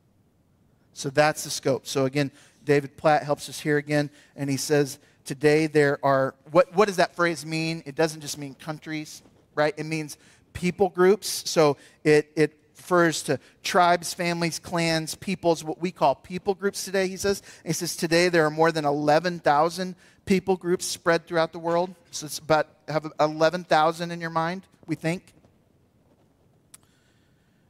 [0.94, 1.86] So that's the scope.
[1.86, 2.32] So again,
[2.63, 6.98] David Platt helps us here again, and he says, Today there are, what, what does
[6.98, 7.84] that phrase mean?
[7.86, 9.22] It doesn't just mean countries,
[9.56, 9.74] right?
[9.78, 10.18] It means
[10.54, 11.50] people groups.
[11.50, 17.08] So it, it refers to tribes, families, clans, peoples, what we call people groups today,
[17.08, 17.41] he says.
[17.65, 19.95] He says today there are more than 11,000
[20.28, 21.95] people groups spread throughout the world.
[22.12, 25.34] So it's about, have 11,000 in your mind, we think.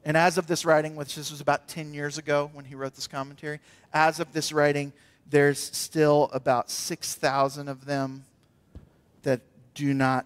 [0.03, 2.95] And as of this writing, which this was about 10 years ago when he wrote
[2.95, 3.61] this commentary,
[3.93, 4.91] as of this writing,
[5.29, 8.25] there's still about 6,000 of them
[9.23, 9.39] that
[9.75, 10.25] do not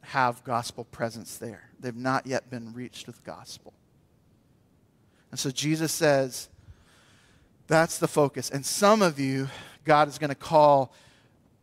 [0.00, 1.68] have gospel presence there.
[1.78, 3.74] They've not yet been reached with gospel.
[5.32, 6.48] And so Jesus says,
[7.66, 8.50] that's the focus.
[8.50, 9.48] And some of you,
[9.84, 10.92] God is going to call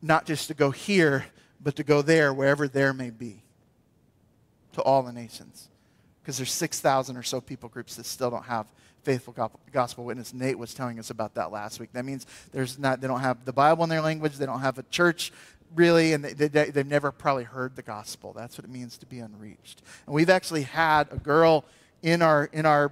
[0.02, 1.26] not just to go here,
[1.62, 3.44] but to go there, wherever there may be,
[4.74, 5.70] to all the nations.
[6.22, 8.66] Because there's 6,000 or so people groups that still don't have
[9.04, 9.34] faithful
[9.72, 10.34] gospel witness.
[10.34, 11.90] Nate was telling us about that last week.
[11.94, 14.78] That means there's not, they don't have the Bible in their language, they don't have
[14.78, 15.32] a church
[15.76, 18.34] really, and they, they, they've never probably heard the gospel.
[18.34, 19.84] That's what it means to be unreached.
[20.06, 21.66] And we've actually had a girl
[22.02, 22.92] in our, in our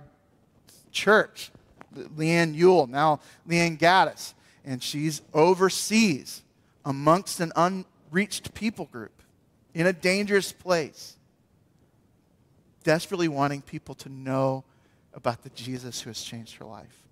[0.91, 1.51] church,
[1.95, 4.33] Leanne Yule, now Leanne Gaddis,
[4.65, 6.43] and she's overseas
[6.85, 9.21] amongst an unreached people group
[9.73, 11.17] in a dangerous place,
[12.83, 14.63] desperately wanting people to know
[15.13, 17.03] about the Jesus who has changed her life.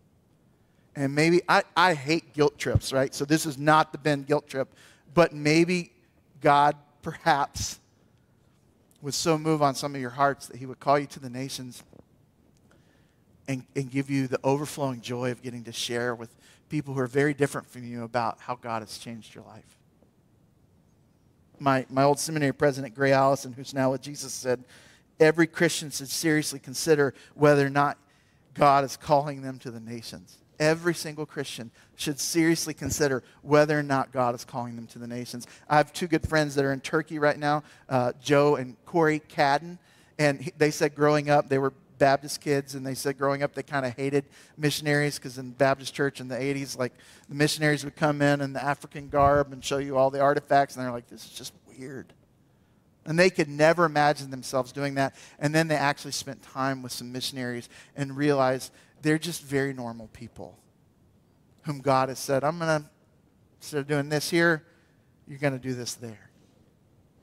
[0.96, 3.14] And maybe I, I hate guilt trips, right?
[3.14, 4.74] So this is not the Ben guilt trip,
[5.14, 5.92] but maybe
[6.42, 7.80] God perhaps
[9.02, 11.30] would so move on some of your hearts that he would call you to the
[11.30, 11.84] nations
[13.48, 16.36] and, and give you the overflowing joy of getting to share with
[16.70, 19.78] people who are very different from you about how God has changed your life.
[21.60, 24.64] My, my old seminary president, Gray Allison, who's now with Jesus, said,
[25.20, 27.98] Every Christian should seriously consider whether or not
[28.54, 30.38] God is calling them to the nations.
[30.60, 35.08] Every single Christian should seriously consider whether or not God is calling them to the
[35.08, 35.48] nations.
[35.70, 39.22] I have two good friends that are in Turkey right now, uh, Joe and Corey
[39.30, 39.78] Cadden.
[40.18, 43.54] And he, they said growing up, they were Baptist kids, and they said growing up
[43.54, 44.26] they kind of hated
[44.58, 46.94] missionaries because in Baptist church in the 80s, like
[47.30, 50.76] the missionaries would come in in the African garb and show you all the artifacts,
[50.76, 52.14] and they're like, this is just weird.
[53.06, 55.16] And they could never imagine themselves doing that.
[55.38, 60.08] And then they actually spent time with some missionaries and realized they're just very normal
[60.08, 60.58] people
[61.64, 62.90] whom God has said, I'm going to,
[63.60, 64.64] instead of doing this here,
[65.28, 66.30] you're going to do this there.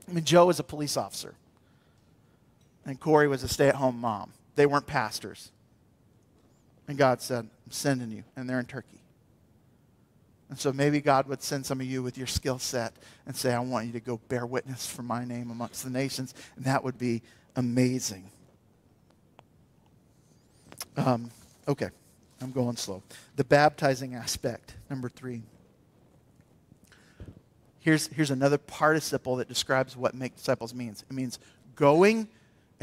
[0.07, 1.35] I mean, Joe was a police officer,
[2.85, 4.33] and Corey was a stay at home mom.
[4.55, 5.51] They weren't pastors.
[6.87, 8.23] And God said, I'm sending you.
[8.35, 8.99] And they're in Turkey.
[10.49, 12.93] And so maybe God would send some of you with your skill set
[13.25, 16.35] and say, I want you to go bear witness for my name amongst the nations.
[16.55, 17.23] And that would be
[17.55, 18.29] amazing.
[20.95, 21.31] Um,
[21.67, 21.89] okay,
[22.41, 23.01] I'm going slow.
[23.35, 25.41] The baptizing aspect, number three.
[27.79, 31.03] Here's, here's another participle that describes what make disciples means.
[31.09, 31.39] It means
[31.75, 32.27] going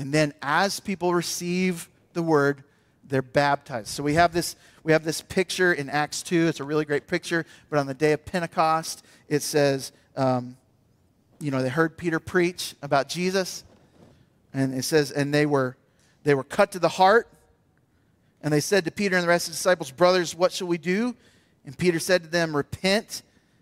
[0.00, 2.64] and then as people receive the word,
[3.04, 3.88] they're baptized.
[3.88, 6.46] So we have this we have this picture in Acts 2.
[6.48, 7.44] It's a really great picture.
[7.68, 10.56] But on the day of Pentecost, it says, um,
[11.38, 13.62] you know, they heard Peter preach about Jesus.
[14.54, 15.76] And it says, and they were
[16.22, 17.28] they were cut to the heart.
[18.40, 20.78] And they said to Peter and the rest of the disciples, Brothers, what shall we
[20.78, 21.14] do?
[21.66, 23.20] And Peter said to them, Repent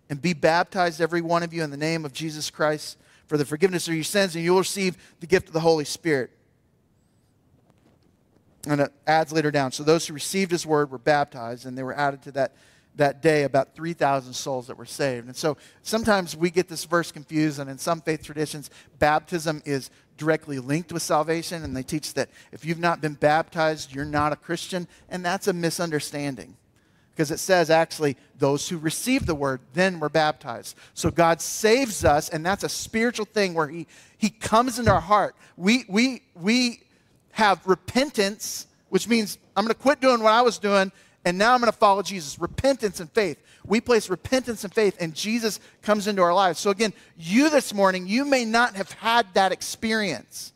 [0.08, 2.96] and be baptized, every one of you, in the name of Jesus Christ
[3.28, 6.30] for the forgiveness of your sins, and you'll receive the gift of the Holy Spirit.
[8.66, 9.70] And it adds later down.
[9.70, 12.56] So those who received his word were baptized, and they were added to that,
[12.96, 15.26] that day about 3,000 souls that were saved.
[15.26, 19.90] And so sometimes we get this verse confused, and in some faith traditions, baptism is
[20.16, 24.32] directly linked with salvation, and they teach that if you've not been baptized, you're not
[24.32, 26.56] a Christian, and that's a misunderstanding.
[27.18, 30.76] Because it says actually, those who received the word then were baptized.
[30.94, 33.88] So God saves us, and that's a spiritual thing where He,
[34.18, 35.34] he comes into our heart.
[35.56, 36.84] We, we, we
[37.32, 40.92] have repentance, which means I'm going to quit doing what I was doing
[41.24, 42.38] and now I'm going to follow Jesus.
[42.38, 43.42] Repentance and faith.
[43.66, 46.60] We place repentance and faith, and Jesus comes into our lives.
[46.60, 50.52] So, again, you this morning, you may not have had that experience.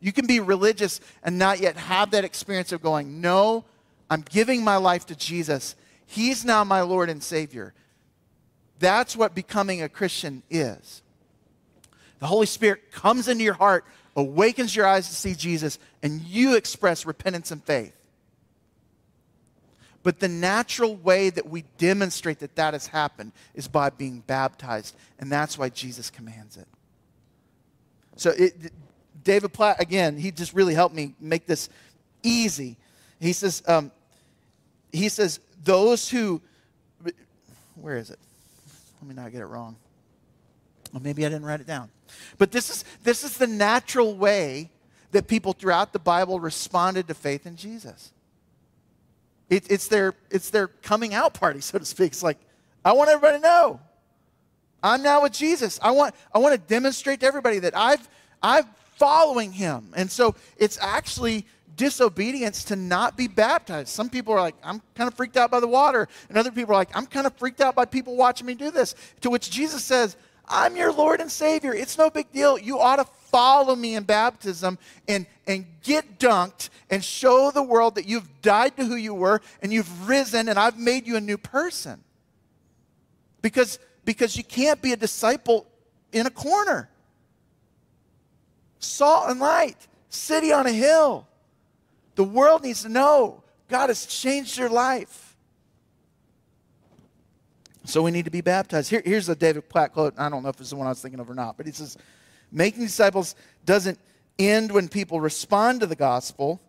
[0.00, 3.64] You can be religious and not yet have that experience of going, No,
[4.10, 5.76] I'm giving my life to Jesus.
[6.06, 7.74] He's now my Lord and Savior.
[8.78, 11.02] That's what becoming a Christian is.
[12.18, 13.84] The Holy Spirit comes into your heart,
[14.16, 17.94] awakens your eyes to see Jesus, and you express repentance and faith.
[20.02, 24.96] But the natural way that we demonstrate that that has happened is by being baptized.
[25.18, 26.68] And that's why Jesus commands it.
[28.16, 28.72] So, it,
[29.22, 31.68] David Platt, again, he just really helped me make this
[32.22, 32.76] easy.
[33.20, 33.90] He says, um,
[34.92, 36.40] he says, those who,
[37.74, 38.18] where is it?
[39.00, 39.76] Let me not get it wrong.
[40.92, 41.90] Well, maybe I didn't write it down.
[42.38, 44.70] But this is, this is the natural way
[45.12, 48.12] that people throughout the Bible responded to faith in Jesus.
[49.50, 52.12] It, it's, their, it's their coming out party, so to speak.
[52.12, 52.38] It's like,
[52.84, 53.80] I want everybody to know.
[54.82, 55.78] I'm now with Jesus.
[55.82, 58.08] I want, I want to demonstrate to everybody that I've,
[58.42, 58.64] I'm
[58.96, 59.92] following him.
[59.96, 61.46] And so it's actually
[61.78, 63.88] disobedience to not be baptized.
[63.88, 66.08] Some people are like, I'm kind of freaked out by the water.
[66.28, 68.70] And other people are like, I'm kind of freaked out by people watching me do
[68.70, 68.94] this.
[69.22, 70.16] To which Jesus says,
[70.46, 71.72] I'm your Lord and Savior.
[71.72, 72.58] It's no big deal.
[72.58, 77.94] You ought to follow me in baptism and, and get dunked and show the world
[77.94, 81.20] that you've died to who you were and you've risen and I've made you a
[81.20, 82.02] new person.
[83.40, 85.66] Because, because you can't be a disciple
[86.12, 86.90] in a corner.
[88.80, 89.76] Salt and light,
[90.08, 91.27] city on a hill.
[92.18, 95.36] The world needs to know God has changed your life.
[97.84, 98.90] So we need to be baptized.
[98.90, 100.14] Here, here's a David Platt quote.
[100.18, 101.70] I don't know if it's the one I was thinking of or not, but he
[101.70, 101.96] says,
[102.50, 104.00] Making disciples doesn't
[104.36, 106.60] end when people respond to the gospel.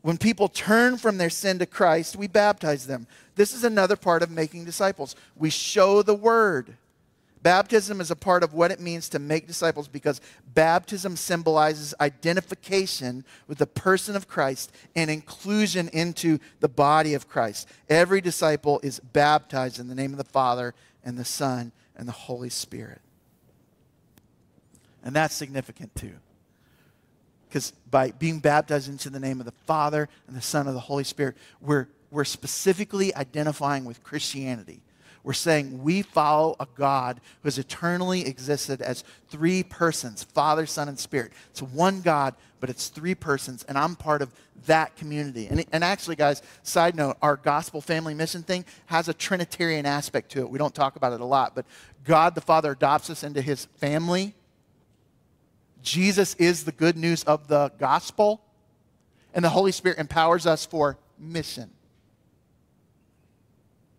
[0.00, 3.06] When people turn from their sin to Christ, we baptize them.
[3.34, 5.16] This is another part of making disciples.
[5.36, 6.78] We show the word.
[7.44, 10.22] Baptism is a part of what it means to make disciples because
[10.54, 17.68] baptism symbolizes identification with the person of Christ and inclusion into the body of Christ.
[17.90, 20.74] Every disciple is baptized in the name of the Father
[21.04, 23.02] and the Son and the Holy Spirit.
[25.04, 26.14] And that's significant too.
[27.46, 30.80] Because by being baptized into the name of the Father and the Son of the
[30.80, 34.80] Holy Spirit, we're, we're specifically identifying with Christianity.
[35.24, 40.88] We're saying we follow a God who has eternally existed as three persons Father, Son,
[40.88, 41.32] and Spirit.
[41.50, 44.32] It's one God, but it's three persons, and I'm part of
[44.66, 45.48] that community.
[45.48, 50.30] And, and actually, guys, side note, our gospel family mission thing has a Trinitarian aspect
[50.32, 50.48] to it.
[50.48, 51.66] We don't talk about it a lot, but
[52.04, 54.34] God the Father adopts us into his family
[55.84, 58.40] Jesus is the good news of the gospel,
[59.34, 61.70] and the Holy Spirit empowers us for mission.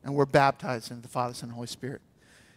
[0.05, 2.01] And we're baptized into the Father, Son, and Holy Spirit.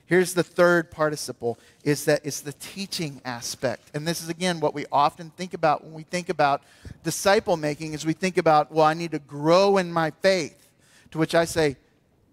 [0.07, 3.91] Here's the third participle is that it's the teaching aspect.
[3.93, 6.63] And this is again what we often think about when we think about
[7.03, 10.71] disciple making is we think about, well, I need to grow in my faith.
[11.11, 11.77] To which I say,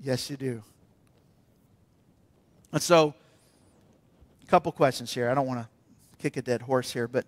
[0.02, 0.64] yes, you do.
[2.72, 3.14] And so,
[4.44, 5.30] a couple questions here.
[5.30, 5.68] I don't want to
[6.18, 7.26] kick a dead horse here, but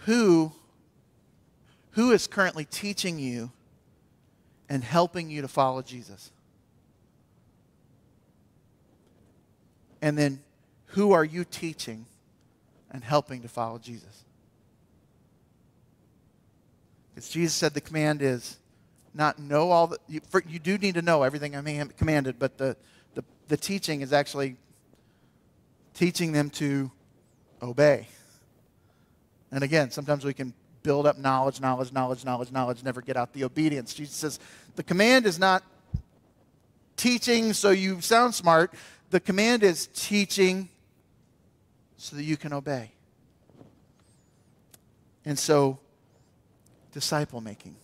[0.00, 0.52] who
[1.92, 3.50] who is currently teaching you
[4.70, 6.30] and helping you to follow Jesus?
[10.00, 10.40] And then
[10.86, 12.06] who are you teaching
[12.90, 14.24] and helping to follow Jesus?
[17.10, 18.56] Because Jesus said the command is
[19.12, 22.56] not know all the, you, for, you do need to know everything I commanded, but
[22.56, 22.76] the,
[23.14, 24.56] the, the teaching is actually
[25.94, 26.90] teaching them to
[27.60, 28.06] obey.
[29.50, 33.32] And again, sometimes we can build up knowledge, knowledge, knowledge, knowledge, knowledge, never get out
[33.32, 33.94] the obedience.
[33.94, 34.40] Jesus says
[34.76, 35.62] the command is not
[36.96, 38.74] teaching so you sound smart,
[39.10, 40.68] the command is teaching
[41.96, 42.92] so that you can obey.
[45.24, 45.78] And so,
[46.92, 47.76] disciple making.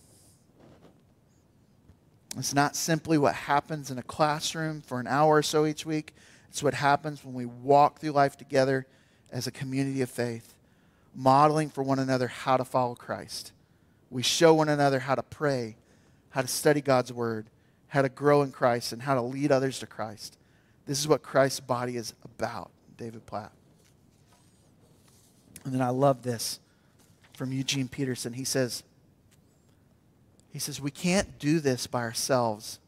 [2.37, 6.13] It's not simply what happens in a classroom for an hour or so each week.
[6.49, 8.85] It's what happens when we walk through life together
[9.31, 10.53] as a community of faith,
[11.17, 13.51] modeling for one another how to follow Christ.
[14.09, 15.75] We show one another how to pray,
[16.29, 17.47] how to study God's word,
[17.87, 20.37] how to grow in Christ and how to lead others to Christ.
[20.85, 23.51] This is what Christ's body is about, David Platt.
[25.65, 26.59] And then I love this
[27.33, 28.33] from Eugene Peterson.
[28.33, 28.83] He says,
[30.53, 32.79] he says, we can't do this by ourselves.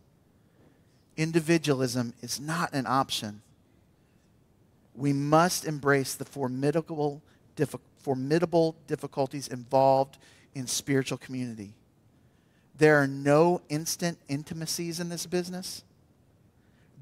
[1.17, 3.41] Individualism is not an option.
[4.95, 7.21] We must embrace the formidable,
[7.99, 10.17] formidable difficulties involved
[10.55, 11.73] in spiritual community.
[12.77, 15.83] There are no instant intimacies in this business.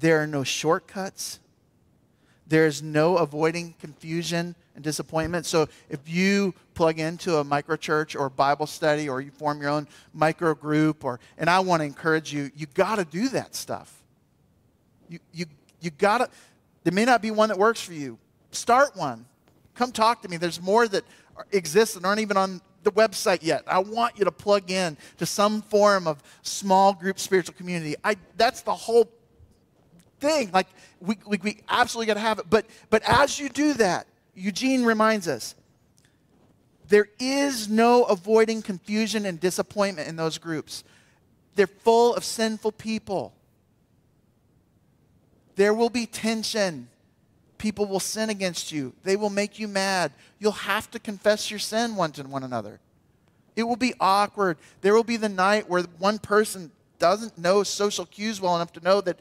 [0.00, 1.38] There are no shortcuts.
[2.48, 5.44] There is no avoiding confusion and disappointment.
[5.44, 9.70] So if you plug into a micro church or Bible study or you form your
[9.70, 13.54] own micro group or and I want to encourage you, you got to do that
[13.54, 14.02] stuff.
[15.08, 15.46] You you
[15.80, 16.30] you got to
[16.84, 18.18] there may not be one that works for you.
[18.50, 19.26] Start one.
[19.78, 20.38] Come talk to me.
[20.38, 21.04] There's more that
[21.52, 23.62] exist that aren't even on the website yet.
[23.68, 27.94] I want you to plug in to some form of small group spiritual community.
[28.02, 29.08] I, that's the whole
[30.18, 30.50] thing.
[30.50, 30.66] Like,
[31.00, 32.46] we, we, we absolutely got to have it.
[32.50, 35.54] But, but as you do that, Eugene reminds us
[36.88, 40.82] there is no avoiding confusion and disappointment in those groups.
[41.54, 43.32] They're full of sinful people.
[45.54, 46.88] There will be tension.
[47.58, 48.94] People will sin against you.
[49.02, 50.12] They will make you mad.
[50.38, 52.80] You'll have to confess your sin one to one another.
[53.56, 54.56] It will be awkward.
[54.80, 58.80] There will be the night where one person doesn't know social cues well enough to
[58.80, 59.18] know that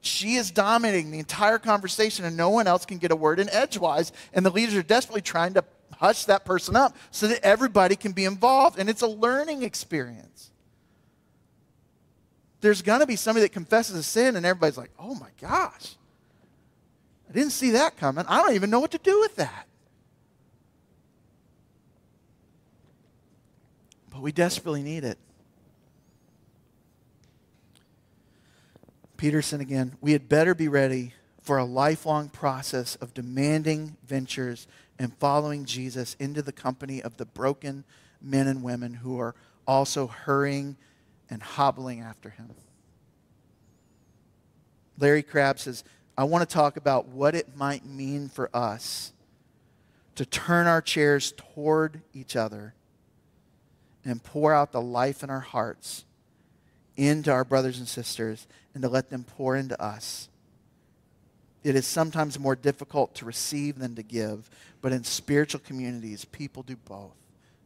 [0.00, 3.48] she is dominating the entire conversation and no one else can get a word in
[3.50, 4.12] edgewise.
[4.32, 5.64] And the leaders are desperately trying to
[5.96, 8.78] hush that person up so that everybody can be involved.
[8.78, 10.50] And it's a learning experience.
[12.60, 15.96] There's going to be somebody that confesses a sin and everybody's like, oh my gosh,
[17.28, 18.24] I didn't see that coming.
[18.26, 19.66] I don't even know what to do with that.
[24.10, 25.18] But we desperately need it.
[29.16, 31.12] Peterson again, we had better be ready
[31.42, 34.66] for a lifelong process of demanding ventures
[34.98, 37.84] and following Jesus into the company of the broken
[38.20, 39.34] men and women who are
[39.66, 40.76] also hurrying
[41.28, 42.50] and hobbling after him.
[44.98, 45.84] Larry Crabb says,
[46.18, 49.12] I want to talk about what it might mean for us
[50.16, 52.74] to turn our chairs toward each other
[54.04, 56.04] and pour out the life in our hearts
[56.96, 60.28] into our brothers and sisters and to let them pour into us.
[61.62, 64.50] It is sometimes more difficult to receive than to give,
[64.82, 67.14] but in spiritual communities, people do both.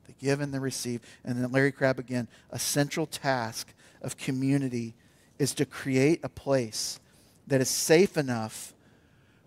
[0.06, 1.00] They give and they receive.
[1.24, 3.72] And then Larry Crabb again, a central task
[4.02, 4.92] of community
[5.38, 7.00] is to create a place
[7.46, 8.74] that is safe enough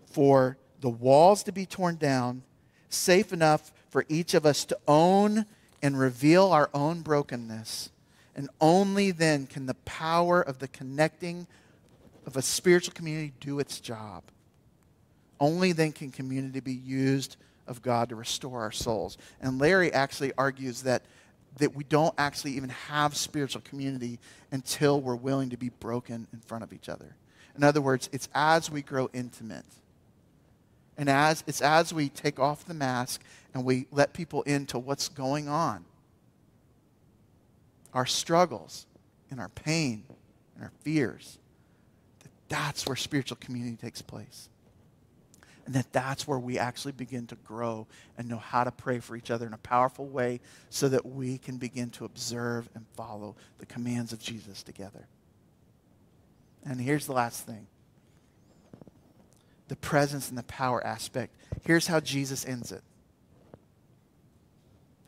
[0.06, 2.42] for the walls to be torn down,
[2.88, 5.46] safe enough for each of us to own
[5.82, 7.90] and reveal our own brokenness.
[8.34, 11.46] And only then can the power of the connecting
[12.26, 14.24] of a spiritual community do its job.
[15.40, 17.36] Only then can community be used
[17.66, 19.16] of God to restore our souls.
[19.40, 21.02] And Larry actually argues that,
[21.58, 24.18] that we don't actually even have spiritual community
[24.52, 27.16] until we're willing to be broken in front of each other.
[27.56, 29.64] In other words, it's as we grow intimate.
[30.98, 33.22] And as it's as we take off the mask
[33.54, 35.84] and we let people into what's going on.
[37.92, 38.86] Our struggles
[39.30, 40.04] and our pain
[40.54, 41.38] and our fears.
[42.20, 44.48] That that's where spiritual community takes place.
[45.66, 49.16] And that that's where we actually begin to grow and know how to pray for
[49.16, 50.40] each other in a powerful way
[50.70, 55.08] so that we can begin to observe and follow the commands of Jesus together.
[56.66, 57.68] And here's the last thing
[59.68, 61.34] the presence and the power aspect.
[61.62, 62.82] Here's how Jesus ends it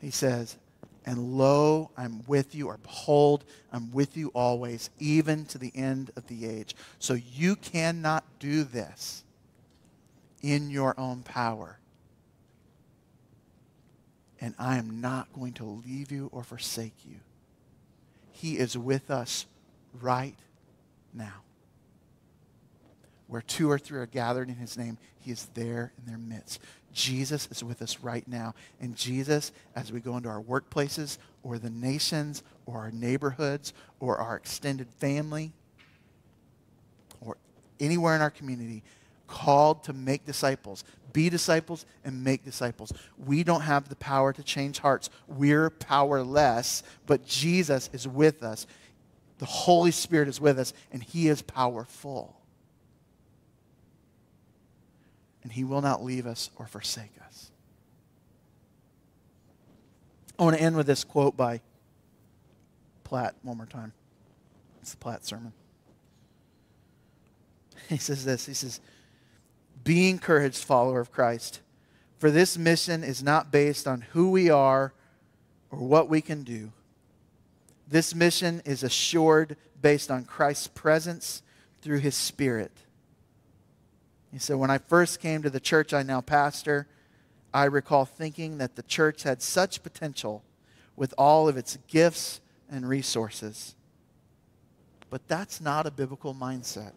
[0.00, 0.56] He says,
[1.04, 6.11] And lo, I'm with you, or behold, I'm with you always, even to the end
[6.16, 6.74] of the age.
[6.98, 9.24] So you cannot do this
[10.42, 11.78] in your own power.
[14.40, 17.16] And I am not going to leave you or forsake you.
[18.30, 19.46] He is with us
[20.00, 20.36] right
[21.12, 21.42] now.
[23.29, 26.61] Where two or three are gathered in his name, he is there in their midst.
[26.95, 28.55] Jesus is with us right now.
[28.81, 34.16] And Jesus, as we go into our workplaces or the nations or our neighborhoods or
[34.16, 35.53] our extended family
[37.20, 37.37] or
[37.79, 38.83] anywhere in our community,
[39.26, 42.95] called to make disciples, be disciples and make disciples.
[43.18, 45.11] We don't have the power to change hearts.
[45.26, 48.66] We're powerless, but Jesus is with us.
[49.37, 52.38] The Holy Spirit is with us, and He is powerful
[55.43, 57.51] and He will not leave us or forsake us.
[60.39, 61.61] I want to end with this quote by
[63.05, 63.93] Platt one more time.
[64.80, 65.53] It's the Platt sermon.
[67.89, 68.80] He says this He says,
[69.82, 71.61] Be encouraged, follower of Christ,
[72.18, 74.93] for this mission is not based on who we are
[75.70, 76.72] or what we can do.
[77.89, 81.43] This mission is assured based on Christ's presence
[81.80, 82.72] through his Spirit.
[84.33, 86.87] He said, When I first came to the church I now pastor,
[87.53, 90.45] I recall thinking that the church had such potential
[90.97, 93.74] with all of its gifts and resources.
[95.11, 96.93] But that's not a biblical mindset.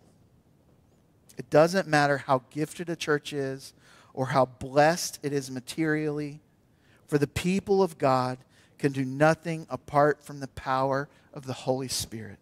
[1.38, 3.74] It doesn't matter how gifted a church is
[4.14, 6.42] or how blessed it is materially,
[7.08, 8.40] for the people of God
[8.78, 12.40] can do nothing apart from the power of the Holy Spirit.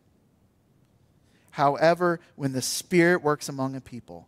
[1.52, 4.28] However, when the Spirit works among a people,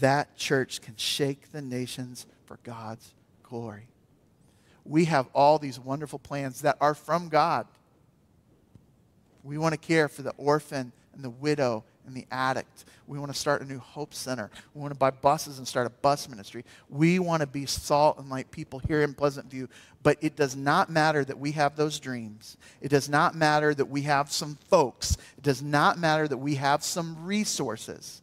[0.00, 3.88] that church can shake the nations for God's glory.
[4.84, 7.66] We have all these wonderful plans that are from God.
[9.42, 12.84] We want to care for the orphan and the widow and the addict.
[13.06, 14.50] We want to start a new hope center.
[14.74, 16.64] We want to buy buses and start a bus ministry.
[16.88, 19.68] We want to be salt and light people here in Pleasant View.
[20.02, 22.56] But it does not matter that we have those dreams.
[22.80, 25.16] It does not matter that we have some folks.
[25.36, 28.22] It does not matter that we have some resources.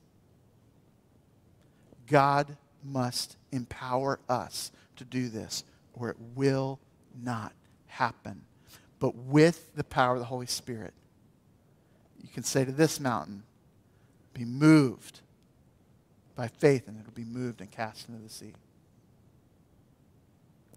[2.08, 6.80] God must empower us to do this, or it will
[7.22, 7.54] not
[7.88, 8.41] happen.
[8.99, 10.93] But with the power of the Holy Spirit,
[12.22, 13.43] you can say to this mountain,
[14.34, 15.20] be moved
[16.36, 18.54] by faith, and it'll be moved and cast into the sea.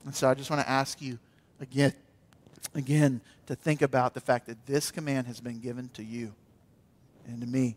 [0.04, 1.18] And so I just want to ask you
[1.60, 1.92] again,
[2.74, 6.34] again, to think about the fact that this command has been given to you
[7.26, 7.76] and to me,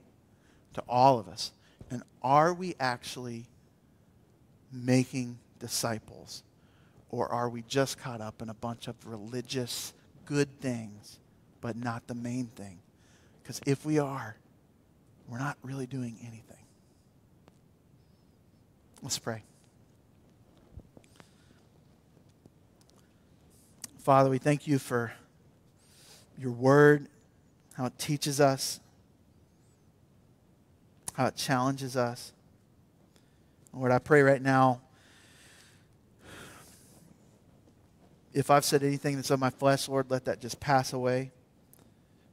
[0.74, 1.52] to all of us.
[1.89, 3.47] And are we actually
[4.71, 6.43] making disciples?
[7.09, 9.93] Or are we just caught up in a bunch of religious
[10.25, 11.19] good things,
[11.61, 12.79] but not the main thing?
[13.41, 14.35] Because if we are,
[15.27, 16.43] we're not really doing anything.
[19.01, 19.43] Let's pray.
[23.99, 25.13] Father, we thank you for
[26.37, 27.07] your word,
[27.73, 28.79] how it teaches us,
[31.20, 32.32] how it challenges us.
[33.74, 34.80] Lord, I pray right now,
[38.34, 41.32] if I've said anything that's of my flesh, Lord, let that just pass away.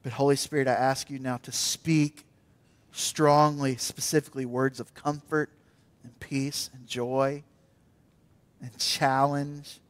[0.05, 2.27] But Holy Spirit, I ask you now to speak
[2.93, 5.51] strongly, specifically, words of comfort
[6.05, 7.43] and peace and joy
[8.63, 9.81] and challenge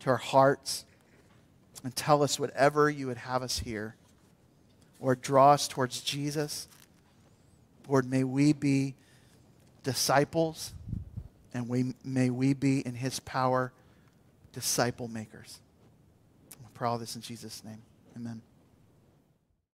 [0.00, 0.84] to our hearts
[1.82, 3.94] and tell us whatever you would have us hear.
[5.00, 6.68] Or draw us towards Jesus.
[7.88, 8.94] Lord, may we be
[9.82, 10.74] disciples
[11.54, 13.72] and we, may we be in his power
[14.52, 15.60] disciple makers.
[16.74, 17.82] Pray all this in Jesus' name.
[18.16, 18.40] Amen.